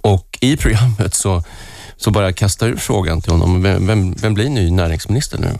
Och 0.00 0.38
i 0.40 0.56
programmet 0.56 1.14
så, 1.14 1.42
så 2.00 2.10
bara 2.10 2.32
kasta 2.32 2.66
ur 2.66 2.76
frågan 2.76 3.20
till 3.22 3.32
honom, 3.32 3.62
vem, 3.62 3.86
vem, 3.86 4.12
vem 4.12 4.34
blir 4.34 4.48
ny 4.48 4.70
näringsminister 4.70 5.38
nu? 5.38 5.58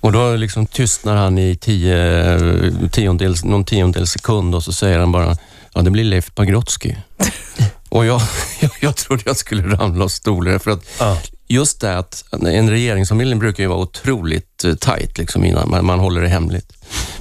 Och 0.00 0.12
då 0.12 0.36
liksom 0.36 0.66
tystnar 0.66 1.16
han 1.16 1.38
i 1.38 1.56
tio, 1.56 2.88
tiondels, 2.90 3.44
någon 3.44 3.64
tiondels 3.64 4.10
sekund 4.10 4.54
och 4.54 4.62
så 4.64 4.72
säger 4.72 4.98
han 4.98 5.12
bara, 5.12 5.36
ja 5.74 5.82
det 5.82 5.90
blir 5.90 6.04
Leif 6.04 6.34
Pagrotsky. 6.34 6.94
och 7.88 8.06
jag, 8.06 8.22
jag, 8.60 8.70
jag 8.80 8.96
trodde 8.96 9.22
jag 9.26 9.36
skulle 9.36 9.76
ramla 9.76 10.04
av 10.04 10.08
stolen 10.08 10.60
för 10.60 10.70
att 10.70 10.84
Ja. 10.98 11.18
just 11.48 11.80
det 11.80 11.98
att 11.98 12.24
en 12.32 12.70
regeringsombildning 12.70 13.38
brukar 13.38 13.62
ju 13.62 13.68
vara 13.68 13.78
otroligt 13.78 14.64
eh, 14.64 14.74
tajt 14.74 15.18
liksom 15.18 15.44
innan 15.44 15.70
man, 15.70 15.86
man 15.86 15.98
håller 15.98 16.20
det 16.20 16.28
hemligt. 16.28 16.72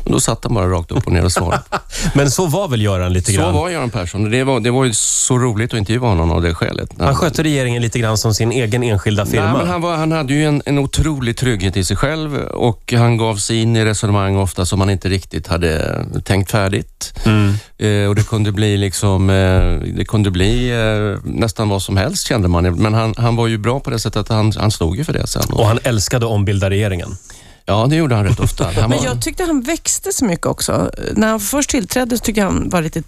Men 0.04 0.14
då 0.14 0.20
satt 0.20 0.44
han 0.44 0.54
bara 0.54 0.68
rakt 0.68 0.92
upp 0.92 1.08
och 1.08 1.14
ner 1.14 1.26
och 1.26 1.32
svarade. 1.32 1.62
Men 2.14 2.32
så 2.32 2.46
var 2.46 2.68
väl 2.68 2.82
Göran 2.82 3.14
lite 3.14 3.32
Så 3.32 3.38
grann. 3.38 3.54
var 3.54 3.70
Göran 3.70 3.90
Persson. 3.90 4.32
Det 4.32 4.44
var, 4.44 4.60
det 4.60 4.72
var 4.72 4.86
ju 4.86 4.94
så 4.94 5.38
roligt 5.38 5.74
att 5.74 5.78
intervjua 5.80 6.08
honom 6.08 6.32
av 6.32 6.42
det 6.42 6.54
skälet. 6.54 6.90
Han 7.00 7.16
skötte 7.16 7.44
regeringen 7.44 7.82
lite 7.82 8.00
grann 8.00 8.18
som 8.18 8.34
sin 8.34 8.52
egen 8.52 8.84
enskilda 8.84 9.26
firma. 9.26 9.44
Nej, 9.44 9.54
men 9.58 9.68
han, 9.68 9.82
var, 9.82 9.96
han 9.96 10.12
hade 10.12 10.34
ju 10.34 10.46
en, 10.46 10.62
en 10.66 10.80
otrolig 10.80 11.38
trygghet 11.38 11.78
i 11.78 11.84
sig 11.84 11.98
själv 11.98 12.36
och 12.38 12.94
han 12.94 13.18
gav 13.18 13.36
sig 13.36 13.62
in 13.62 13.76
i 13.76 13.86
resonemang 13.86 14.38
ofta 14.38 14.66
som 14.66 14.80
han 14.80 14.90
inte 14.90 15.10
riktigt 15.10 15.48
hade 15.48 16.06
tänkt 16.24 16.52
färdigt. 16.52 17.14
Mm. 17.26 17.54
Eh, 17.78 18.10
och 18.10 18.16
det 18.16 18.28
kunde 18.28 18.52
bli 18.52 18.78
liksom, 18.78 19.30
eh, 19.30 19.96
det 19.96 20.06
kunde 20.06 20.32
bli 20.32 20.70
eh, 20.72 21.32
nästan 21.32 21.70
vad 21.70 21.82
som 21.82 21.98
helst 21.98 22.28
kände 22.28 22.48
man. 22.48 22.64
Men 22.64 22.94
han, 22.94 23.14
han 23.18 23.36
var 23.36 23.48
ju 23.48 23.58
bra 23.58 23.80
på 23.80 23.90
det 23.90 24.00
sättet 24.00 24.20
att 24.20 24.30
han, 24.30 24.54
han 24.58 24.72
stod 24.72 24.98
ju 24.98 25.04
för 25.04 25.14
det 25.14 25.28
sen. 25.28 25.44
Och 25.52 25.66
han 25.66 25.80
älskade 25.84 26.26
att 26.26 26.32
ombilda 26.32 26.70
regeringen. 26.70 27.18
Ja, 27.66 27.88
det 27.90 27.96
gjorde 27.96 28.16
han 28.16 28.26
rätt 28.26 28.40
ofta. 28.40 28.64
Han 28.64 28.74
Men 28.76 28.90
var, 28.90 29.06
jag 29.06 29.22
tyckte 29.22 29.44
han 29.44 29.62
växte 29.62 30.14
så 30.14 30.26
mycket 30.26 30.46
också. 30.46 30.92
När 31.14 31.28
han 31.28 31.40
först 31.40 31.70
tillträdde 31.70 32.18
så 32.18 32.24
tyckte 32.24 32.42
jag 32.42 32.48
han 32.48 32.70
var 32.70 32.82
lite 32.82 33.04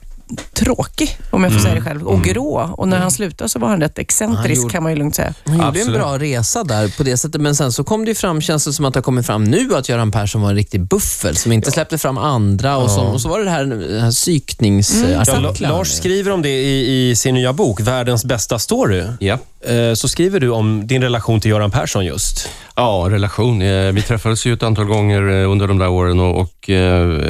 tråkig, 0.53 1.17
om 1.29 1.43
jag 1.43 1.53
får 1.53 1.59
säga 1.59 1.75
det 1.75 1.81
själv, 1.81 2.07
och 2.07 2.23
grå. 2.23 2.73
Och 2.77 2.87
när 2.87 2.97
han 2.99 3.11
slutade 3.11 3.49
så 3.49 3.59
var 3.59 3.67
han 3.67 3.81
rätt 3.81 3.99
excentrisk 3.99 4.61
gjorde- 4.61 4.71
kan 4.73 4.83
man 4.83 4.91
ju 4.91 4.97
lugnt 4.97 5.15
säga. 5.15 5.33
Han 5.45 5.55
gjorde 5.55 5.67
Absolut. 5.67 5.87
en 5.87 5.93
bra 5.93 6.17
resa 6.19 6.63
där 6.63 6.97
på 6.97 7.03
det 7.03 7.17
sättet, 7.17 7.41
men 7.41 7.55
sen 7.55 7.71
så 7.71 7.83
kom 7.83 8.05
det 8.05 8.11
ju 8.11 8.15
fram, 8.15 8.41
känns 8.41 8.65
det 8.65 8.73
som 8.73 8.85
att 8.85 8.93
det 8.93 8.97
har 8.97 9.03
kommit 9.03 9.25
fram 9.25 9.43
nu, 9.43 9.75
att 9.75 9.89
Göran 9.89 10.11
Persson 10.11 10.41
var 10.41 10.49
en 10.49 10.55
riktig 10.55 10.81
buffel 10.87 11.35
som 11.37 11.51
inte 11.51 11.71
släppte 11.71 11.97
fram 11.97 12.17
andra 12.17 12.77
och, 12.77 12.91
som, 12.91 13.07
och 13.07 13.21
så 13.21 13.29
var 13.29 13.39
det 13.39 13.45
det 13.45 13.51
här, 13.51 13.65
den 13.65 13.79
här 13.79 13.97
Ja, 13.97 14.05
La- 14.05 14.11
psykningsartiklarna. 14.11 15.77
Lars 15.77 15.87
skriver 15.91 16.31
om 16.31 16.41
det 16.41 16.49
i, 16.49 17.09
i 17.09 17.15
sin 17.15 17.35
nya 17.35 17.53
bok, 17.53 17.79
Världens 17.79 18.25
bästa 18.25 18.59
story. 18.59 19.03
ja. 19.19 19.37
Eh, 19.67 19.93
Så 19.93 20.07
skriver 20.07 20.39
du 20.39 20.49
om 20.49 20.87
din 20.87 21.01
relation 21.01 21.39
till 21.41 21.51
Göran 21.51 21.71
Persson 21.71 22.05
just. 22.05 22.49
Ja, 22.75 23.07
relation. 23.09 23.61
Eh, 23.61 23.91
Vi 23.91 24.01
träffades 24.01 24.45
ju 24.45 24.53
ett 24.53 24.63
antal 24.63 24.85
gånger 24.85 25.29
eh, 25.41 25.51
under 25.51 25.67
de 25.67 25.77
där 25.77 25.87
åren 25.89 26.19
och, 26.19 26.39
och 26.41 26.69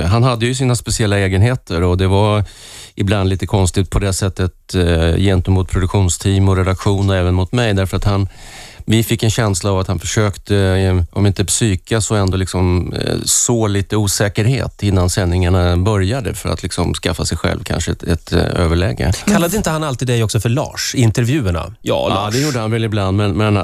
han 0.05 0.23
hade 0.23 0.45
ju 0.45 0.55
sina 0.55 0.75
speciella 0.75 1.19
egenheter 1.19 1.81
och 1.83 1.97
det 1.97 2.07
var 2.07 2.43
ibland 2.95 3.29
lite 3.29 3.47
konstigt 3.47 3.89
på 3.89 3.99
det 3.99 4.13
sättet 4.13 4.75
eh, 4.75 5.15
gentemot 5.15 5.69
produktionsteam 5.69 6.49
och 6.49 6.57
redaktion 6.57 7.09
och 7.09 7.15
även 7.15 7.33
mot 7.33 7.51
mig 7.51 7.73
därför 7.73 7.97
att 7.97 8.03
han 8.03 8.27
vi 8.85 9.03
fick 9.03 9.23
en 9.23 9.29
känsla 9.29 9.71
av 9.71 9.79
att 9.79 9.87
han 9.87 9.99
försökte, 9.99 10.57
eh, 10.57 11.03
om 11.11 11.25
inte 11.25 11.45
psyka, 11.45 12.01
så 12.01 12.15
ändå 12.15 12.37
liksom 12.37 12.93
eh, 12.93 13.15
så 13.25 13.67
lite 13.67 13.97
osäkerhet 13.97 14.83
innan 14.83 15.09
sändningarna 15.09 15.77
började 15.77 16.33
för 16.33 16.49
att 16.49 16.63
liksom 16.63 16.93
skaffa 16.93 17.25
sig 17.25 17.37
själv 17.37 17.63
kanske 17.63 17.91
ett, 17.91 18.03
ett 18.03 18.33
eh, 18.33 18.39
överläge. 18.39 19.11
Kallade 19.25 19.57
inte 19.57 19.69
han 19.69 19.83
alltid 19.83 20.07
dig 20.07 20.23
också 20.23 20.39
för 20.39 20.49
Lars 20.49 20.95
i 20.95 21.01
intervjuerna? 21.01 21.73
Ja, 21.81 22.07
Ja, 22.09 22.29
det 22.31 22.39
gjorde 22.39 22.59
han 22.59 22.71
väl 22.71 22.83
ibland, 22.83 23.17
men, 23.17 23.37
men 23.37 23.57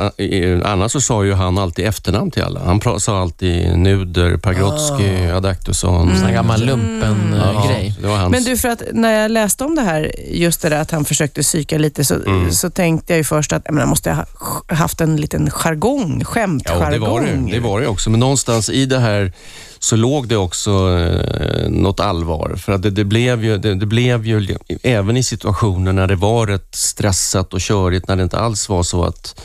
annars 0.63 0.91
så 0.91 1.01
sa 1.01 1.23
ju 1.23 1.33
han 1.33 1.57
alltid 1.57 1.85
efternamn 1.85 2.31
till 2.31 2.43
alla. 2.43 2.59
Han 2.59 2.99
sa 2.99 3.21
alltid 3.21 3.77
Nuder, 3.77 4.37
Pagrotsky, 4.37 5.29
Adaktusson. 5.31 6.15
Sån 6.15 6.25
här 6.25 6.33
gammal 6.33 6.65
lumpen-grej. 6.65 7.95
var 8.03 8.17
hans. 8.17 8.31
Men 8.31 8.43
du, 8.43 8.57
för 8.57 8.69
att 8.69 8.81
när 8.93 9.21
jag 9.21 9.31
läste 9.31 9.63
om 9.63 9.75
det 9.75 9.81
här, 9.81 10.11
just 10.31 10.61
det 10.61 10.69
där 10.69 10.81
att 10.81 10.91
han 10.91 11.05
försökte 11.05 11.41
psyka 11.41 11.77
lite, 11.77 12.05
så, 12.05 12.15
så 12.51 12.69
tänkte 12.69 13.13
jag 13.13 13.17
ju 13.17 13.23
först 13.23 13.53
att 13.53 13.61
jag 13.65 13.73
menar, 13.73 13.87
måste 13.87 14.09
jag 14.09 14.15
ha 14.15 14.25
haft 14.75 15.01
en 15.01 15.08
liten 15.17 15.49
jargong, 15.51 16.23
skämtjargong. 16.25 16.83
Ja, 16.83 16.89
det 16.91 16.99
var 16.99 17.21
det, 17.21 17.51
det 17.51 17.59
var 17.59 17.81
det 17.81 17.87
också. 17.87 18.09
Men 18.09 18.19
någonstans 18.19 18.69
i 18.69 18.85
det 18.85 18.99
här 18.99 19.33
så 19.79 19.95
låg 19.95 20.27
det 20.27 20.37
också 20.37 20.71
eh, 20.71 21.69
något 21.69 21.99
allvar. 21.99 22.55
För 22.57 22.71
att 22.71 22.81
det, 22.81 22.89
det, 22.89 23.03
blev 23.05 23.43
ju, 23.43 23.57
det, 23.57 23.75
det 23.75 23.85
blev 23.85 24.25
ju, 24.27 24.57
även 24.83 25.17
i 25.17 25.23
situationer 25.23 25.93
när 25.93 26.07
det 26.07 26.15
var 26.15 26.47
rätt 26.47 26.75
stressat 26.75 27.53
och 27.53 27.59
körigt, 27.61 28.07
när 28.07 28.15
det 28.15 28.23
inte 28.23 28.39
alls 28.39 28.69
var 28.69 28.83
så 28.83 29.03
att 29.03 29.41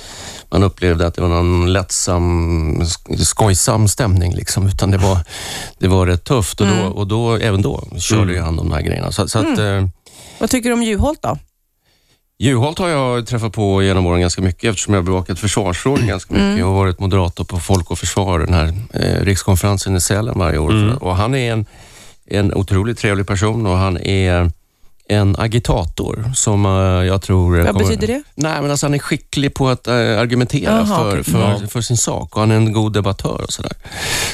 man 0.51 0.63
upplevde 0.63 1.07
att 1.07 1.15
det 1.15 1.21
var 1.23 1.29
någon 1.29 1.73
lättsam, 1.73 2.83
sk- 2.83 3.25
skojsam 3.25 3.89
stämning, 3.89 4.35
liksom, 4.35 4.67
utan 4.69 4.91
det 4.91 4.99
var, 4.99 5.19
det 5.79 5.89
var 5.89 6.07
rätt 6.07 6.25
tufft. 6.25 6.61
Och, 6.61 6.67
då, 6.67 6.85
och 6.87 7.07
då, 7.07 7.35
även 7.37 7.63
då 7.63 7.85
körde 7.99 8.33
ju 8.33 8.41
han 8.41 8.57
de 8.57 8.73
här 8.73 8.81
grejerna. 8.83 9.13
Så, 9.13 9.29
så 9.29 9.39
att, 9.39 9.59
eh, 9.59 9.87
Vad 10.39 10.51
tycker 10.51 10.69
du 10.69 10.73
om 10.75 10.83
Juholt 10.83 11.23
då? 11.23 11.39
Juholt 12.39 12.79
har 12.79 12.89
jag 12.89 13.27
träffat 13.27 13.53
på 13.53 13.83
genom 13.83 14.07
åren 14.07 14.21
ganska 14.21 14.43
mycket 14.43 14.71
eftersom 14.71 14.95
jag 14.95 15.01
har 15.01 15.07
bevakat 15.07 15.39
försvarsfrågor 15.39 16.03
ganska 16.03 16.35
mycket. 16.35 16.59
Jag 16.59 16.67
har 16.67 16.75
varit 16.75 17.01
moderator 17.01 17.45
på 17.45 17.59
Folk 17.59 17.91
och 17.91 17.99
Försvar, 17.99 18.39
den 18.39 18.55
här 18.55 18.73
eh, 18.95 19.25
rikskonferensen 19.25 19.97
i 19.97 20.01
Sälen 20.01 20.39
varje 20.39 20.59
år. 20.59 20.71
Och 21.03 21.17
han 21.17 21.35
är 21.35 21.53
en, 21.53 21.67
en 22.27 22.55
otroligt 22.55 22.99
trevlig 22.99 23.27
person 23.27 23.67
och 23.67 23.77
han 23.79 23.99
är 23.99 24.51
en 25.09 25.37
agitator 25.39 26.33
som 26.35 26.67
eh, 26.67 26.73
jag 27.07 27.23
tror... 27.23 27.63
Vad 27.63 27.79
betyder 27.79 28.07
det? 28.07 28.23
Nej, 28.35 28.63
men 28.63 28.71
alltså 28.71 28.87
han 28.87 28.95
är 28.95 28.99
skicklig 28.99 29.55
på 29.55 29.69
att 29.69 29.87
eh, 29.87 29.95
argumentera 29.95 30.73
Jaha, 30.73 30.87
för, 30.87 31.23
för, 31.23 31.67
för 31.67 31.81
sin 31.81 31.97
sak 31.97 32.35
och 32.35 32.41
han 32.41 32.51
är 32.51 32.57
en 32.57 32.73
god 32.73 32.93
debattör 32.93 33.41
och 33.45 33.53
sådär. 33.53 33.73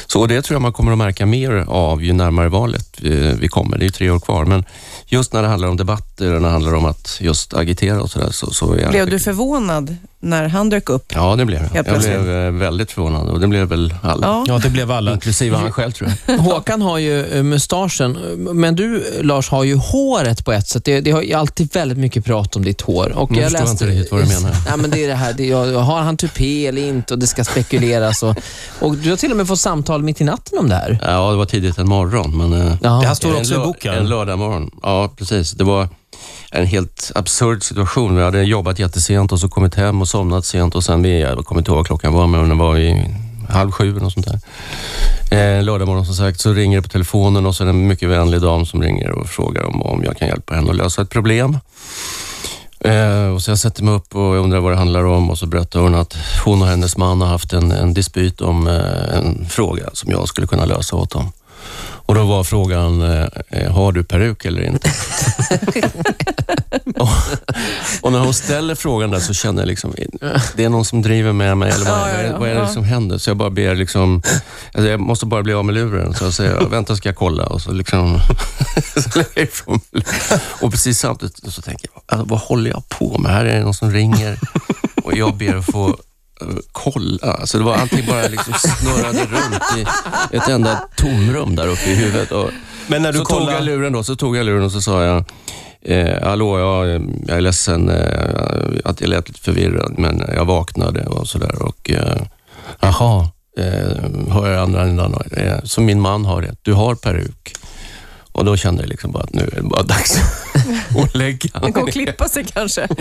Så 0.07 0.25
det 0.25 0.41
tror 0.41 0.55
jag 0.55 0.61
man 0.61 0.73
kommer 0.73 0.91
att 0.91 0.97
märka 0.97 1.25
mer 1.25 1.51
av 1.67 2.03
ju 2.03 2.13
närmare 2.13 2.49
valet 2.49 2.97
vi, 3.39 3.47
kommer. 3.47 3.77
Det 3.77 3.83
är 3.83 3.85
ju 3.85 3.91
tre 3.91 4.09
år 4.09 4.19
kvar, 4.19 4.45
men 4.45 4.65
just 5.05 5.33
när 5.33 5.41
det 5.41 5.47
handlar 5.47 5.67
om 5.67 5.77
debatter 5.77 6.33
och 6.33 6.41
när 6.41 6.47
det 6.47 6.53
handlar 6.53 6.73
om 6.73 6.85
att 6.85 7.17
just 7.21 7.53
agitera 7.53 8.01
och 8.01 8.09
sådär 8.09 8.29
så, 8.31 8.53
så 8.53 8.73
är 8.73 8.89
Blev 8.89 9.09
du 9.09 9.19
förvånad 9.19 9.97
när 10.21 10.47
han 10.47 10.69
dök 10.69 10.89
upp? 10.89 11.11
Ja, 11.15 11.35
det 11.35 11.45
blev 11.45 11.61
jag. 11.73 11.85
Jag 11.87 11.99
blev 11.99 12.31
eh, 12.31 12.51
väldigt 12.51 12.91
förvånad 12.91 13.29
och 13.29 13.39
det 13.39 13.47
blev 13.47 13.67
väl 13.67 13.93
alla. 14.03 14.27
Ja. 14.27 14.45
Ja, 14.47 14.57
det 14.63 14.69
blev 14.69 14.91
alla. 14.91 15.11
Inklusive 15.13 15.57
han 15.57 15.71
själv 15.71 15.91
tror 15.91 16.11
jag. 16.27 16.37
Håkan 16.37 16.81
har 16.81 16.97
ju 16.97 17.25
eh, 17.25 17.43
mustaschen, 17.43 18.11
men 18.37 18.75
du 18.75 19.03
Lars 19.21 19.49
har 19.49 19.63
ju 19.63 19.75
håret 19.75 20.45
på 20.45 20.51
ett 20.51 20.67
sätt. 20.67 20.85
Det, 20.85 21.01
det 21.01 21.11
har 21.11 21.21
ju 21.21 21.33
alltid 21.33 21.73
väldigt 21.73 21.97
mycket 21.97 22.25
prat 22.25 22.55
om 22.55 22.63
ditt 22.63 22.81
hår. 22.81 23.11
Och 23.17 23.31
Nu 23.31 23.41
förstår 23.43 23.59
jag 23.61 23.69
inte 23.69 23.85
riktigt 23.85 24.11
vad 24.11 24.21
du 24.21 24.27
menar. 24.27 24.51
Nej, 24.69 24.77
men 24.77 24.89
det 24.91 25.03
är 25.03 25.07
det 25.07 25.15
här, 25.15 25.33
det, 25.33 25.45
jag, 25.45 25.79
har 25.79 26.01
han 26.01 26.17
tupé 26.17 26.67
eller 26.67 26.81
inte 26.87 27.13
och 27.13 27.19
det 27.19 27.27
ska 27.27 27.43
spekuleras. 27.43 28.23
Och, 28.23 28.35
och 28.79 28.95
du 28.97 29.09
har 29.09 29.17
till 29.17 29.31
och 29.31 29.37
med 29.37 29.47
fått 29.47 29.59
samtal 29.59 30.03
mitt 30.03 30.21
i 30.21 30.23
natten 30.23 30.59
om 30.59 30.69
det 30.69 30.75
här. 30.75 30.99
Ja, 31.07 31.31
det 31.31 31.37
var 31.37 31.45
tidigt 31.45 31.77
en 31.77 31.89
morgon, 31.89 32.37
men... 32.37 32.61
eh, 32.67 32.73
Ja. 32.81 32.89
Det 33.01 33.07
här 33.07 33.13
står 33.15 33.37
också 33.37 33.53
i 33.53 33.57
boken. 33.57 33.93
En 33.93 34.09
lördag 34.09 34.39
morgon. 34.39 34.71
Ja, 34.83 35.13
precis. 35.17 35.51
Det 35.51 35.63
var 35.63 35.89
en 36.51 36.65
helt 36.65 37.11
absurd 37.15 37.63
situation. 37.63 38.15
Vi 38.15 38.23
hade 38.23 38.43
jobbat 38.43 38.79
jättesent 38.79 39.31
och 39.31 39.39
så 39.39 39.49
kommit 39.49 39.75
hem 39.75 40.01
och 40.01 40.07
somnat 40.07 40.45
sent 40.45 40.75
och 40.75 40.83
sen, 40.83 41.03
vi, 41.03 41.21
jag 41.21 41.45
kommer 41.45 41.61
inte 41.61 41.71
ihåg 41.71 41.77
vad 41.77 41.87
klockan 41.87 42.13
var, 42.13 42.27
men 42.27 42.49
den 42.49 42.57
var 42.57 42.77
i 42.77 43.05
halv 43.49 43.71
sju 43.71 43.89
eller 43.89 43.99
något 43.99 44.13
sånt 44.13 44.27
där. 44.27 44.39
Eh, 45.31 45.63
lördag 45.63 45.87
morgon 45.87 46.05
som 46.05 46.15
sagt 46.15 46.39
så 46.39 46.53
ringer 46.53 46.77
det 46.77 46.81
på 46.81 46.89
telefonen 46.89 47.45
och 47.45 47.55
så 47.55 47.63
är 47.63 47.65
det 47.65 47.71
en 47.71 47.87
mycket 47.87 48.09
vänlig 48.09 48.41
dam 48.41 48.65
som 48.65 48.81
ringer 48.81 49.11
och 49.11 49.27
frågar 49.27 49.63
om, 49.63 49.81
om 49.81 50.03
jag 50.03 50.17
kan 50.17 50.27
hjälpa 50.27 50.55
henne 50.55 50.69
att 50.69 50.75
lösa 50.75 51.01
ett 51.01 51.09
problem. 51.09 51.57
Eh, 52.79 53.27
och 53.27 53.41
så 53.41 53.51
jag 53.51 53.59
sätter 53.59 53.83
mig 53.83 53.93
upp 53.93 54.15
och 54.15 54.35
undrar 54.35 54.59
vad 54.59 54.71
det 54.71 54.77
handlar 54.77 55.05
om 55.05 55.29
och 55.29 55.37
så 55.37 55.45
berättar 55.45 55.79
hon 55.79 55.95
att 55.95 56.17
hon 56.45 56.61
och 56.61 56.67
hennes 56.67 56.97
man 56.97 57.21
har 57.21 57.27
haft 57.27 57.53
en, 57.53 57.71
en 57.71 57.93
dispyt 57.93 58.41
om 58.41 58.67
eh, 58.67 59.17
en 59.17 59.45
fråga 59.49 59.89
som 59.93 60.11
jag 60.11 60.27
skulle 60.27 60.47
kunna 60.47 60.65
lösa 60.65 60.95
åt 60.95 61.09
dem. 61.09 61.31
Och 62.05 62.15
då 62.15 62.23
var 62.23 62.43
frågan, 62.43 63.01
eh, 63.01 63.27
eh, 63.49 63.71
har 63.71 63.91
du 63.91 64.03
peruk 64.03 64.45
eller 64.45 64.61
inte? 64.61 64.91
och, 66.99 67.09
och 68.01 68.11
när 68.11 68.19
hon 68.19 68.33
ställer 68.33 68.75
frågan 68.75 69.11
där 69.11 69.19
så 69.19 69.33
känner 69.33 69.61
jag 69.61 69.67
liksom, 69.67 69.93
det 70.55 70.63
är 70.63 70.69
någon 70.69 70.85
som 70.85 71.01
driver 71.01 71.33
med 71.33 71.57
mig 71.57 71.71
eller 71.71 71.85
vad, 71.85 71.99
Ja, 71.99 72.09
ja, 72.09 72.21
ja, 72.21 72.39
vad 72.39 72.49
är 72.49 72.55
det 72.55 72.67
som 72.67 72.83
händer? 72.83 73.17
Så 73.17 73.29
jag 73.29 73.37
bara 73.37 73.49
ber 73.49 73.75
liksom, 73.75 74.21
alltså 74.73 74.89
jag 74.89 74.99
måste 74.99 75.25
bara 75.25 75.43
bli 75.43 75.53
av 75.53 75.65
med 75.65 75.75
luren. 75.75 76.13
Så 76.13 76.23
jag 76.23 76.33
säger, 76.33 76.59
vänta 76.69 76.95
ska 76.95 77.09
jag 77.09 77.15
kolla 77.15 77.45
och 77.45 77.61
så 77.61 77.71
liksom, 77.71 78.19
så. 79.13 79.79
Och 80.61 80.71
precis 80.71 80.99
samtidigt 80.99 81.53
så 81.53 81.61
tänker 81.61 81.89
jag, 81.93 82.03
alltså, 82.05 82.29
vad 82.29 82.39
håller 82.39 82.69
jag 82.69 82.89
på 82.89 83.17
med? 83.17 83.31
Här 83.31 83.45
är 83.45 83.57
det 83.57 83.63
någon 83.63 83.73
som 83.73 83.91
ringer 83.91 84.39
och 85.03 85.17
jag 85.17 85.37
ber 85.37 85.55
att 85.55 85.65
få 85.65 85.97
kolla. 86.71 87.31
Alltså 87.33 87.57
det 87.57 87.63
var 87.63 87.75
allting 87.75 88.05
bara 88.07 88.27
liksom 88.27 88.53
snurrade 88.53 89.19
runt 89.25 89.77
i 89.77 89.85
ett 90.37 90.47
enda 90.47 90.81
tomrum 90.97 91.55
där 91.55 91.67
uppe 91.67 91.89
i 91.89 91.95
huvudet. 91.95 92.31
Och 92.31 92.49
Men 92.87 93.01
när 93.01 93.11
du 93.11 93.19
så 93.19 93.25
tog 93.25 93.37
kollar... 93.39 93.53
jag 93.53 93.63
luren 93.63 93.93
då, 93.93 94.03
så 94.03 94.15
tog 94.15 94.37
jag 94.37 94.45
luren 94.45 94.63
och 94.63 94.71
så 94.71 94.81
sa 94.81 95.03
jag, 95.03 95.23
eh, 95.81 96.23
hallå, 96.23 96.59
jag, 96.59 96.87
jag 97.27 97.37
är 97.37 97.41
ledsen 97.41 97.89
eh, 97.89 98.79
att 98.85 99.01
jag 99.01 99.09
lät 99.09 99.27
lite 99.27 99.39
förvirrad, 99.39 99.93
men 99.97 100.23
jag 100.35 100.45
vaknade 100.45 101.05
och 101.05 101.27
sådär. 101.27 101.61
Och, 101.61 101.89
eh, 101.89 102.21
jaha, 102.79 103.29
eh, 103.57 104.33
hör 104.33 104.51
jag 104.51 104.63
andra 104.63 104.81
änden. 104.83 105.15
Eh, 105.31 105.57
så 105.63 105.81
min 105.81 106.01
man 106.01 106.25
har 106.25 106.41
rätt, 106.41 106.59
du 106.61 106.73
har 106.73 106.95
peruk. 106.95 107.53
Och 108.31 108.45
då 108.45 108.57
kände 108.57 108.83
jag 108.83 108.89
liksom 108.89 109.11
bara 109.11 109.23
att 109.23 109.33
nu 109.33 109.41
är 109.41 109.55
det 109.55 109.61
bara 109.61 109.83
dags 109.83 110.19
att 110.97 111.15
lägga 111.15 111.49
Han 111.53 111.71
går 111.71 111.81
och 111.81 111.91
klippa 111.91 112.29
sig 112.29 112.45
kanske. 112.53 112.87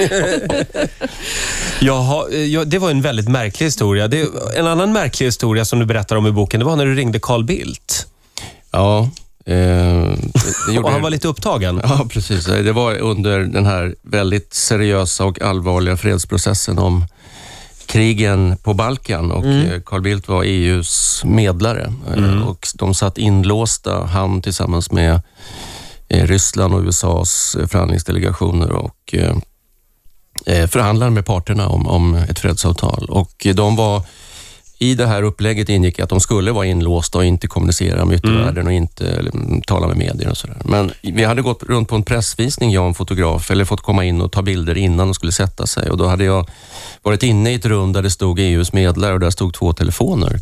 Jaha, 1.81 2.29
eh, 2.33 2.45
ja, 2.45 2.65
det 2.65 2.79
var 2.79 2.91
en 2.91 3.03
väldigt 3.03 3.29
märklig 3.29 3.67
historia. 3.67 4.09
Det, 4.09 4.29
en 4.57 4.67
annan 4.67 4.93
märklig 4.93 5.27
historia 5.27 5.65
som 5.65 5.79
du 5.79 5.87
berättar 5.87 6.17
om 6.17 6.27
i 6.27 6.33
boken, 6.33 6.61
det 6.61 6.67
var 6.67 6.77
när 6.77 6.87
du 6.87 6.95
ringde 6.95 7.19
Carl 7.23 7.45
Bildt. 7.45 8.07
Ja, 8.71 9.11
eh, 9.47 9.55
det, 9.55 10.17
det 10.67 10.73
gjorde 10.73 10.87
Och 10.87 10.93
han 10.93 11.03
var 11.03 11.11
lite 11.11 11.29
upptagen. 11.29 11.81
Ja, 11.85 12.07
precis. 12.11 12.45
Det 12.45 12.73
var 12.73 12.99
under 12.99 13.41
den 13.41 13.67
här 13.67 13.95
väldigt 14.03 14.55
seriösa 14.55 15.25
och 15.25 15.41
allvarliga 15.41 15.97
fredsprocessen 15.97 16.79
om 16.79 17.05
krigen 17.91 18.57
på 18.57 18.75
Balkan 18.75 19.31
och 19.33 19.45
eh, 19.47 19.81
Carl 19.81 20.03
Bildt 20.03 20.29
var 20.29 20.45
EUs 20.45 21.23
medlare. 21.25 21.93
Eh, 22.17 22.49
Och 22.49 22.67
de 22.75 22.95
satt 22.95 23.19
inlåsta, 23.19 24.05
han 24.05 24.43
tillsammans 24.43 24.91
med 24.93 25.21
eh, 26.09 26.27
Ryssland 26.27 26.75
och 26.75 26.81
USAs 26.81 27.57
förhandlingsdelegationer 27.69 28.71
och 28.73 29.15
förhandlade 30.47 31.11
med 31.11 31.27
parterna 31.27 31.69
om, 31.69 31.87
om 31.87 32.15
ett 32.15 32.39
fredsavtal. 32.39 33.07
Och 33.09 33.47
de 33.55 33.77
var 33.77 34.03
i 34.83 34.95
det 34.95 35.07
här 35.07 35.23
upplägget 35.23 35.69
ingick 35.69 36.01
att 36.01 36.09
de 36.09 36.21
skulle 36.21 36.53
vara 36.53 36.67
inlåsta 36.67 37.19
och 37.19 37.25
inte 37.25 37.47
kommunicera 37.47 38.05
med 38.05 38.17
yttervärlden 38.17 38.67
och 38.67 38.73
inte 38.73 39.07
mm, 39.07 39.63
tala 39.63 39.87
med 39.87 39.97
medier 39.97 40.31
och 40.31 40.37
sådär. 40.37 40.57
Men 40.65 40.93
vi 41.03 41.25
hade 41.25 41.43
gått 41.43 41.63
runt 41.63 41.89
på 41.89 41.97
en 41.97 42.03
pressvisning, 42.03 42.71
jag 42.71 42.83
och 42.83 42.89
en 42.89 42.95
fotograf, 42.95 43.51
eller 43.51 43.65
fått 43.65 43.81
komma 43.81 44.05
in 44.05 44.21
och 44.21 44.33
ta 44.33 44.43
bilder 44.43 44.77
innan 44.77 45.07
de 45.07 45.15
skulle 45.15 45.33
sätta 45.33 45.67
sig. 45.67 45.91
Och 45.91 45.97
Då 45.97 46.07
hade 46.07 46.25
jag 46.25 46.49
varit 47.03 47.23
inne 47.23 47.51
i 47.51 47.55
ett 47.55 47.67
rum 47.67 47.93
där 47.93 48.03
det 48.03 48.11
stod 48.11 48.39
EUs 48.39 48.73
medlare 48.73 49.13
och 49.13 49.21
där 49.21 49.31
stod 49.31 49.55
två 49.55 49.73
telefoner 49.73 50.41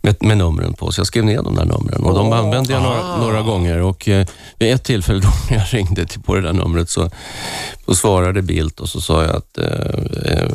med, 0.00 0.16
med 0.20 0.38
numren 0.38 0.74
på. 0.74 0.92
Så 0.92 1.00
jag 1.00 1.06
skrev 1.06 1.24
ner 1.24 1.42
de 1.42 1.54
där 1.54 1.64
numren 1.64 2.04
och 2.04 2.14
de 2.14 2.32
använde 2.32 2.72
jag 2.72 2.82
några, 2.82 3.16
några 3.16 3.42
gånger. 3.42 3.82
Och 3.82 4.08
eh, 4.08 4.26
vid 4.58 4.72
ett 4.72 4.84
tillfälle 4.84 5.20
då 5.22 5.28
när 5.50 5.56
jag 5.56 5.74
ringde 5.74 6.06
till 6.06 6.20
på 6.20 6.34
det 6.34 6.40
där 6.40 6.52
numret 6.52 6.90
så, 6.90 7.10
så 7.86 7.94
svarade 7.94 8.42
Bildt 8.42 8.80
och 8.80 8.88
så 8.88 9.00
sa 9.00 9.22
jag 9.22 9.36
att 9.36 9.58
eh, 9.58 10.32
eh, 10.32 10.48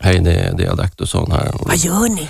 Hej, 0.00 0.20
det 0.20 0.32
är, 0.32 0.54
det 0.54 0.64
är 0.64 0.70
Adaktusson 0.70 1.32
här. 1.32 1.50
Vad 1.60 1.76
gör 1.76 2.08
ni? 2.08 2.28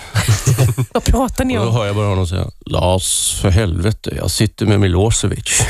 Vad 0.93 1.05
pratar 1.05 1.45
ni 1.45 1.59
och 1.59 1.63
då 1.63 1.69
om? 1.69 1.75
hör 1.75 1.87
jag 1.87 1.97
bara 1.97 2.09
honom 2.09 2.27
säga, 2.27 2.47
Lars, 2.67 3.35
för 3.41 3.51
helvete, 3.51 4.13
jag 4.17 4.31
sitter 4.31 4.67
med 4.67 4.81
Milosevic. 4.81 5.61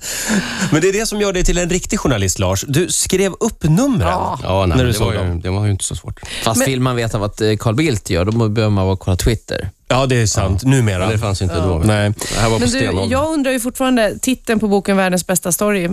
Men 0.70 0.80
det 0.80 0.88
är 0.88 0.92
det 0.92 1.06
som 1.06 1.20
gör 1.20 1.32
dig 1.32 1.44
till 1.44 1.58
en 1.58 1.70
riktig 1.70 2.00
journalist, 2.00 2.38
Lars. 2.38 2.64
Du 2.68 2.88
skrev 2.88 3.32
upp 3.40 3.62
numren. 3.64 4.08
Ja. 4.08 4.38
Nej, 4.66 4.76
När 4.76 4.84
du 4.84 4.90
det, 4.90 4.94
såg 4.98 5.06
var 5.06 5.12
ju, 5.12 5.18
dem. 5.18 5.40
det 5.40 5.50
var 5.50 5.64
ju 5.64 5.70
inte 5.70 5.84
så 5.84 5.94
svårt. 5.96 6.20
Fast 6.44 6.58
Men- 6.58 6.68
vill 6.68 6.80
man 6.80 6.96
veta 6.96 7.18
vad 7.18 7.42
eh, 7.42 7.56
Carl 7.56 7.74
Bildt 7.74 8.10
gör, 8.10 8.24
då 8.24 8.48
behöver 8.48 8.70
man 8.70 8.86
bara 8.86 8.96
kolla 8.96 9.16
Twitter. 9.16 9.70
Ja, 9.88 10.06
det 10.06 10.16
är 10.22 10.26
sant. 10.26 10.62
Numera. 10.64 10.98
Men 10.98 11.08
det 11.10 11.18
fanns 11.18 11.42
inte 11.42 11.60
då. 11.60 11.82
Nej. 11.84 12.12
Det 12.34 12.40
här 12.40 12.48
var 12.50 12.56
på 12.56 12.60
Men 12.60 12.70
du, 12.70 12.76
stenåldern. 12.78 13.10
jag 13.10 13.32
undrar 13.32 13.52
ju 13.52 13.60
fortfarande, 13.60 14.18
titeln 14.22 14.60
på 14.60 14.68
boken 14.68 14.96
Världens 14.96 15.26
bästa 15.26 15.52
story, 15.52 15.84
eh, 15.84 15.90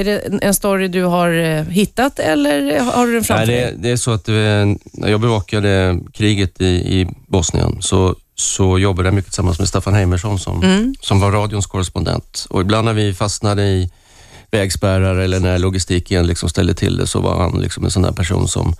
är 0.00 0.04
det 0.04 0.18
en- 0.42 0.54
story 0.54 0.88
du 0.88 1.02
har 1.02 1.30
eh, 1.32 1.62
hittat 1.62 2.18
eller 2.18 2.80
har 2.80 3.06
du 3.06 3.14
den 3.14 3.24
framför 3.24 3.46
Nej, 3.46 3.56
det, 3.56 3.64
dig? 3.64 3.74
det 3.78 3.90
är 3.90 3.96
så 3.96 4.10
att 4.10 4.28
eh, 4.28 4.34
när 4.34 5.08
jag 5.08 5.20
bevakade 5.20 5.98
kriget 6.12 6.60
i, 6.60 6.66
i 6.66 7.08
Bosnien 7.26 7.76
så, 7.82 8.14
så 8.34 8.78
jobbade 8.78 9.06
jag 9.06 9.14
mycket 9.14 9.30
tillsammans 9.30 9.58
med 9.58 9.68
Staffan 9.68 9.94
Heimersson 9.94 10.38
som, 10.38 10.62
Mm. 10.62 10.94
som 11.00 11.20
var 11.20 11.30
radions 11.32 11.66
korrespondent. 11.66 12.46
Och 12.50 12.60
ibland 12.60 12.84
när 12.84 12.92
vi 12.92 13.14
fastnade 13.14 13.62
i 13.62 13.90
vägspärrar 14.54 15.16
eller 15.16 15.40
när 15.40 15.58
logistiken 15.58 16.26
liksom 16.26 16.48
ställde 16.48 16.74
till 16.74 16.96
det 16.96 17.06
så 17.06 17.20
var 17.20 17.42
han 17.42 17.60
liksom 17.60 17.84
en 17.84 17.90
sån 17.90 18.02
där 18.02 18.12
person 18.12 18.48
som 18.48 18.74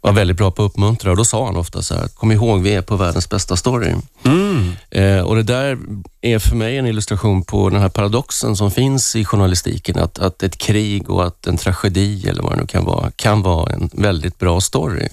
var 0.00 0.12
väldigt 0.12 0.36
bra 0.36 0.50
på 0.50 0.64
att 0.64 0.70
uppmuntra. 0.70 1.10
Och 1.10 1.16
då 1.16 1.24
sa 1.24 1.46
han 1.46 1.56
ofta 1.56 1.82
så 1.82 1.94
här, 1.94 2.08
kom 2.08 2.32
ihåg 2.32 2.62
vi 2.62 2.74
är 2.74 2.82
på 2.82 2.96
världens 2.96 3.28
bästa 3.28 3.56
story. 3.56 3.94
Mm. 4.24 4.72
Eh, 4.90 5.20
och 5.20 5.36
Det 5.36 5.42
där 5.42 5.78
är 6.20 6.38
för 6.38 6.56
mig 6.56 6.78
en 6.78 6.86
illustration 6.86 7.42
på 7.44 7.70
den 7.70 7.80
här 7.80 7.88
paradoxen 7.88 8.56
som 8.56 8.70
finns 8.70 9.16
i 9.16 9.24
journalistiken. 9.24 9.98
Att, 9.98 10.18
att 10.18 10.42
ett 10.42 10.58
krig 10.58 11.10
och 11.10 11.26
att 11.26 11.46
en 11.46 11.56
tragedi 11.56 12.28
eller 12.28 12.42
vad 12.42 12.52
det 12.52 12.60
nu 12.60 12.66
kan 12.66 12.84
vara, 12.84 13.10
kan 13.10 13.42
vara 13.42 13.72
en 13.72 13.90
väldigt 13.92 14.38
bra 14.38 14.60
story 14.60 15.08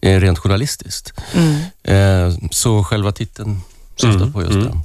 eh, 0.00 0.20
rent 0.20 0.38
journalistiskt. 0.38 1.12
Mm. 1.32 1.56
Eh, 1.82 2.34
så 2.50 2.84
själva 2.84 3.12
titeln 3.12 3.60
syftar 3.96 4.30
på 4.30 4.42
just 4.42 4.54
det. 4.54 4.78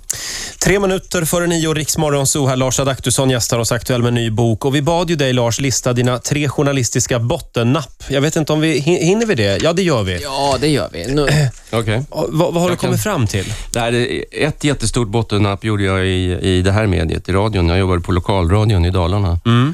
Tre 0.65 0.79
minuter 0.79 1.25
före 1.25 1.47
nio, 1.47 1.73
Riksmorgon 1.73 2.27
Zoo 2.27 2.47
här. 2.47 2.55
Lars 2.55 2.79
Adaktusson 2.79 3.29
gästar 3.29 3.59
oss 3.59 3.71
aktuell 3.71 4.01
med 4.01 4.07
en 4.07 4.13
ny 4.15 4.29
bok. 4.29 4.65
Och 4.65 4.75
vi 4.75 4.81
bad 4.81 5.09
ju 5.09 5.15
dig, 5.15 5.33
Lars, 5.33 5.59
lista 5.59 5.93
dina 5.93 6.17
tre 6.19 6.49
journalistiska 6.49 7.19
bottennapp. 7.19 8.03
Jag 8.07 8.21
vet 8.21 8.35
inte 8.35 8.53
om 8.53 8.59
vi... 8.59 8.79
hin- 8.79 8.99
Hinner 9.03 9.25
vi 9.25 9.35
det? 9.35 9.63
Ja, 9.63 9.73
det 9.73 9.81
gör 9.83 10.03
vi. 10.03 10.19
Ja, 10.23 10.57
det 10.61 10.67
gör 10.67 10.89
vi. 10.93 11.13
Nu, 11.13 11.27
Okej. 11.71 12.01
Ja, 12.11 12.25
Vad, 12.29 12.53
vad 12.53 12.61
har 12.61 12.69
du 12.69 12.71
Jag 12.73 12.79
kan- 12.79 12.87
kommit 12.89 13.03
fram 13.03 13.27
till? 13.27 13.53
Det 13.73 13.79
här 13.79 13.93
är 13.93 14.23
ett 14.31 14.63
jättestort 14.63 15.07
bottennapp 15.07 15.63
gjorde 15.63 15.83
jag 15.83 16.05
i, 16.07 16.39
i 16.41 16.61
det 16.61 16.71
här 16.71 16.87
mediet, 16.87 17.29
i 17.29 17.31
radion. 17.31 17.69
Jag 17.69 17.79
jobbade 17.79 18.01
på 18.01 18.11
lokalradion 18.11 18.85
i 18.85 18.91
Dalarna. 18.91 19.39
Mm. 19.45 19.73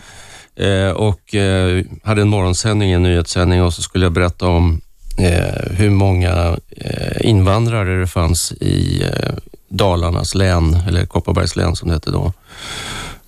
Eh, 0.55 0.91
och 0.91 1.36
eh, 1.36 1.83
hade 2.03 2.21
en 2.21 2.29
morgonsändning, 2.29 2.91
en 2.91 3.03
nyhetssändning 3.03 3.63
och 3.63 3.74
så 3.74 3.81
skulle 3.81 4.05
jag 4.05 4.12
berätta 4.12 4.48
om 4.48 4.81
eh, 5.17 5.71
hur 5.77 5.89
många 5.89 6.57
eh, 6.77 7.29
invandrare 7.29 8.00
det 8.00 8.07
fanns 8.07 8.51
i 8.51 9.03
eh, 9.03 9.33
Dalarnas 9.72 10.36
län, 10.36 10.78
eller 10.88 11.06
Kopparbergs 11.06 11.56
län 11.56 11.75
som 11.75 11.88
det 11.88 11.94
hette 11.94 12.12
då. 12.12 12.34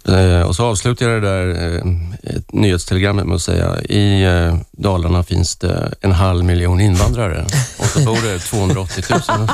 Eh, 0.08 0.42
och 0.42 0.56
så 0.56 0.66
avslutade 0.66 1.12
jag 1.12 1.22
det 1.22 1.30
där 1.30 1.76
eh, 1.76 1.84
nyhetstelegrammet 2.52 3.26
med 3.26 3.36
att 3.36 3.42
säga 3.42 3.82
i 3.82 4.24
eh, 4.24 4.56
Dalarna 4.72 5.24
finns 5.24 5.56
det 5.56 5.94
en 6.02 6.12
halv 6.12 6.46
miljon 6.46 6.82
invandrare 6.82 7.46
och 7.80 7.86
så 7.86 8.00
bor 8.00 8.32
det 8.32 8.40
280 8.50 9.04
000. 9.10 9.48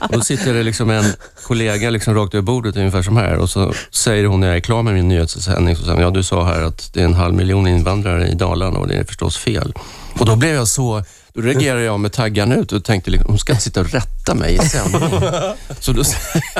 Och 0.00 0.12
då 0.12 0.20
sitter 0.20 0.54
det 0.54 0.62
liksom 0.62 0.90
en 0.90 1.04
kollega 1.46 1.90
liksom 1.90 2.14
rakt 2.14 2.34
över 2.34 2.42
bordet 2.42 2.76
ungefär 2.76 3.02
som 3.02 3.16
här 3.16 3.36
och 3.36 3.50
så 3.50 3.72
säger 3.90 4.24
hon 4.24 4.40
när 4.40 4.46
jag 4.46 4.56
är 4.56 4.60
klar 4.60 4.82
med 4.82 4.94
min 4.94 5.08
nyhetssändning, 5.08 5.76
så 5.76 5.84
säger 5.84 6.00
ja 6.00 6.10
du 6.10 6.22
sa 6.22 6.44
här 6.44 6.62
att 6.62 6.90
det 6.92 7.00
är 7.00 7.04
en 7.04 7.14
halv 7.14 7.34
miljon 7.34 7.66
invandrare 7.66 8.28
i 8.28 8.34
Dalarna 8.34 8.78
och 8.78 8.88
det 8.88 8.94
är 8.94 9.04
förstås 9.04 9.36
fel. 9.36 9.74
Och 10.18 10.26
då 10.26 10.36
blev 10.36 10.54
jag 10.54 10.68
så 10.68 11.04
då 11.40 11.46
reagerade 11.46 11.82
jag 11.82 12.00
med 12.00 12.12
taggarna 12.12 12.54
ut 12.54 12.72
och 12.72 12.84
tänkte 12.84 13.10
liksom, 13.10 13.30
hon 13.30 13.38
ska 13.38 13.52
inte 13.52 13.64
sitta 13.64 13.80
och 13.80 13.90
rätta 13.90 14.34
mig 14.34 14.54
i 14.54 14.58
sändning. 14.58 15.10
Så 15.80 15.92
då, 15.92 16.02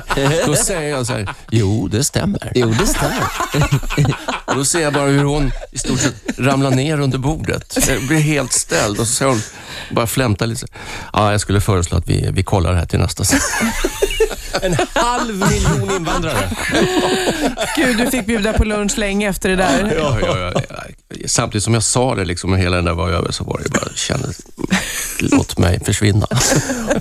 då 0.47 0.55
säger 0.55 0.91
jag 0.91 1.07
så 1.07 1.13
här, 1.13 1.35
jo 1.51 1.89
det 1.89 2.05
stämmer. 2.05 2.53
Jo, 2.55 2.75
det 2.81 2.87
stämmer. 2.87 3.25
Och 4.45 4.55
då 4.57 4.65
ser 4.65 4.81
jag 4.81 4.93
bara 4.93 5.07
hur 5.07 5.25
hon 5.25 5.53
i 5.71 5.79
stort 5.79 6.01
sett 6.01 6.39
ramlar 6.39 6.71
ner 6.71 7.01
under 7.01 7.19
bordet. 7.19 7.79
Jag 7.89 8.07
blir 8.07 8.21
helt 8.21 8.53
ställd 8.53 9.01
och 9.01 9.07
så 9.07 9.13
ser 9.13 9.27
hon 9.27 9.43
bara 9.91 10.07
flämta 10.07 10.47
lite. 10.47 10.67
Ja, 11.13 11.33
jag 11.33 11.41
skulle 11.41 11.61
föreslå 11.61 11.99
att 11.99 12.09
vi, 12.09 12.31
vi 12.33 12.43
kollar 12.43 12.73
det 12.73 12.79
här 12.79 12.87
till 12.87 12.99
nästa 12.99 13.25
sändning. 13.25 13.73
En 14.63 14.77
halv 14.95 15.37
miljon 15.51 15.97
invandrare. 15.97 16.51
Gud, 17.77 17.99
du 17.99 18.11
fick 18.11 18.27
bjuda 18.27 18.53
på 18.53 18.65
lunch 18.65 18.99
länge 18.99 19.29
efter 19.29 19.49
det 19.49 19.57
där. 19.57 19.95
Ja, 19.99 20.19
ja, 20.23 20.39
ja, 20.39 20.63
ja. 20.69 20.77
Samtidigt 21.27 21.65
som 21.65 21.75
jag 21.75 21.83
sa 21.83 22.15
det 22.15 22.25
liksom, 22.25 22.53
och 22.53 22.59
hela 22.59 22.77
den 22.77 22.85
där 22.85 22.95
var 22.95 23.11
över 23.11 23.33
så 23.33 23.45
var 23.45 23.61
det 23.65 23.71
bara, 23.71 23.89
kände, 23.95 24.29
låt 25.19 25.59
mig 25.59 25.81
försvinna. 25.85 26.27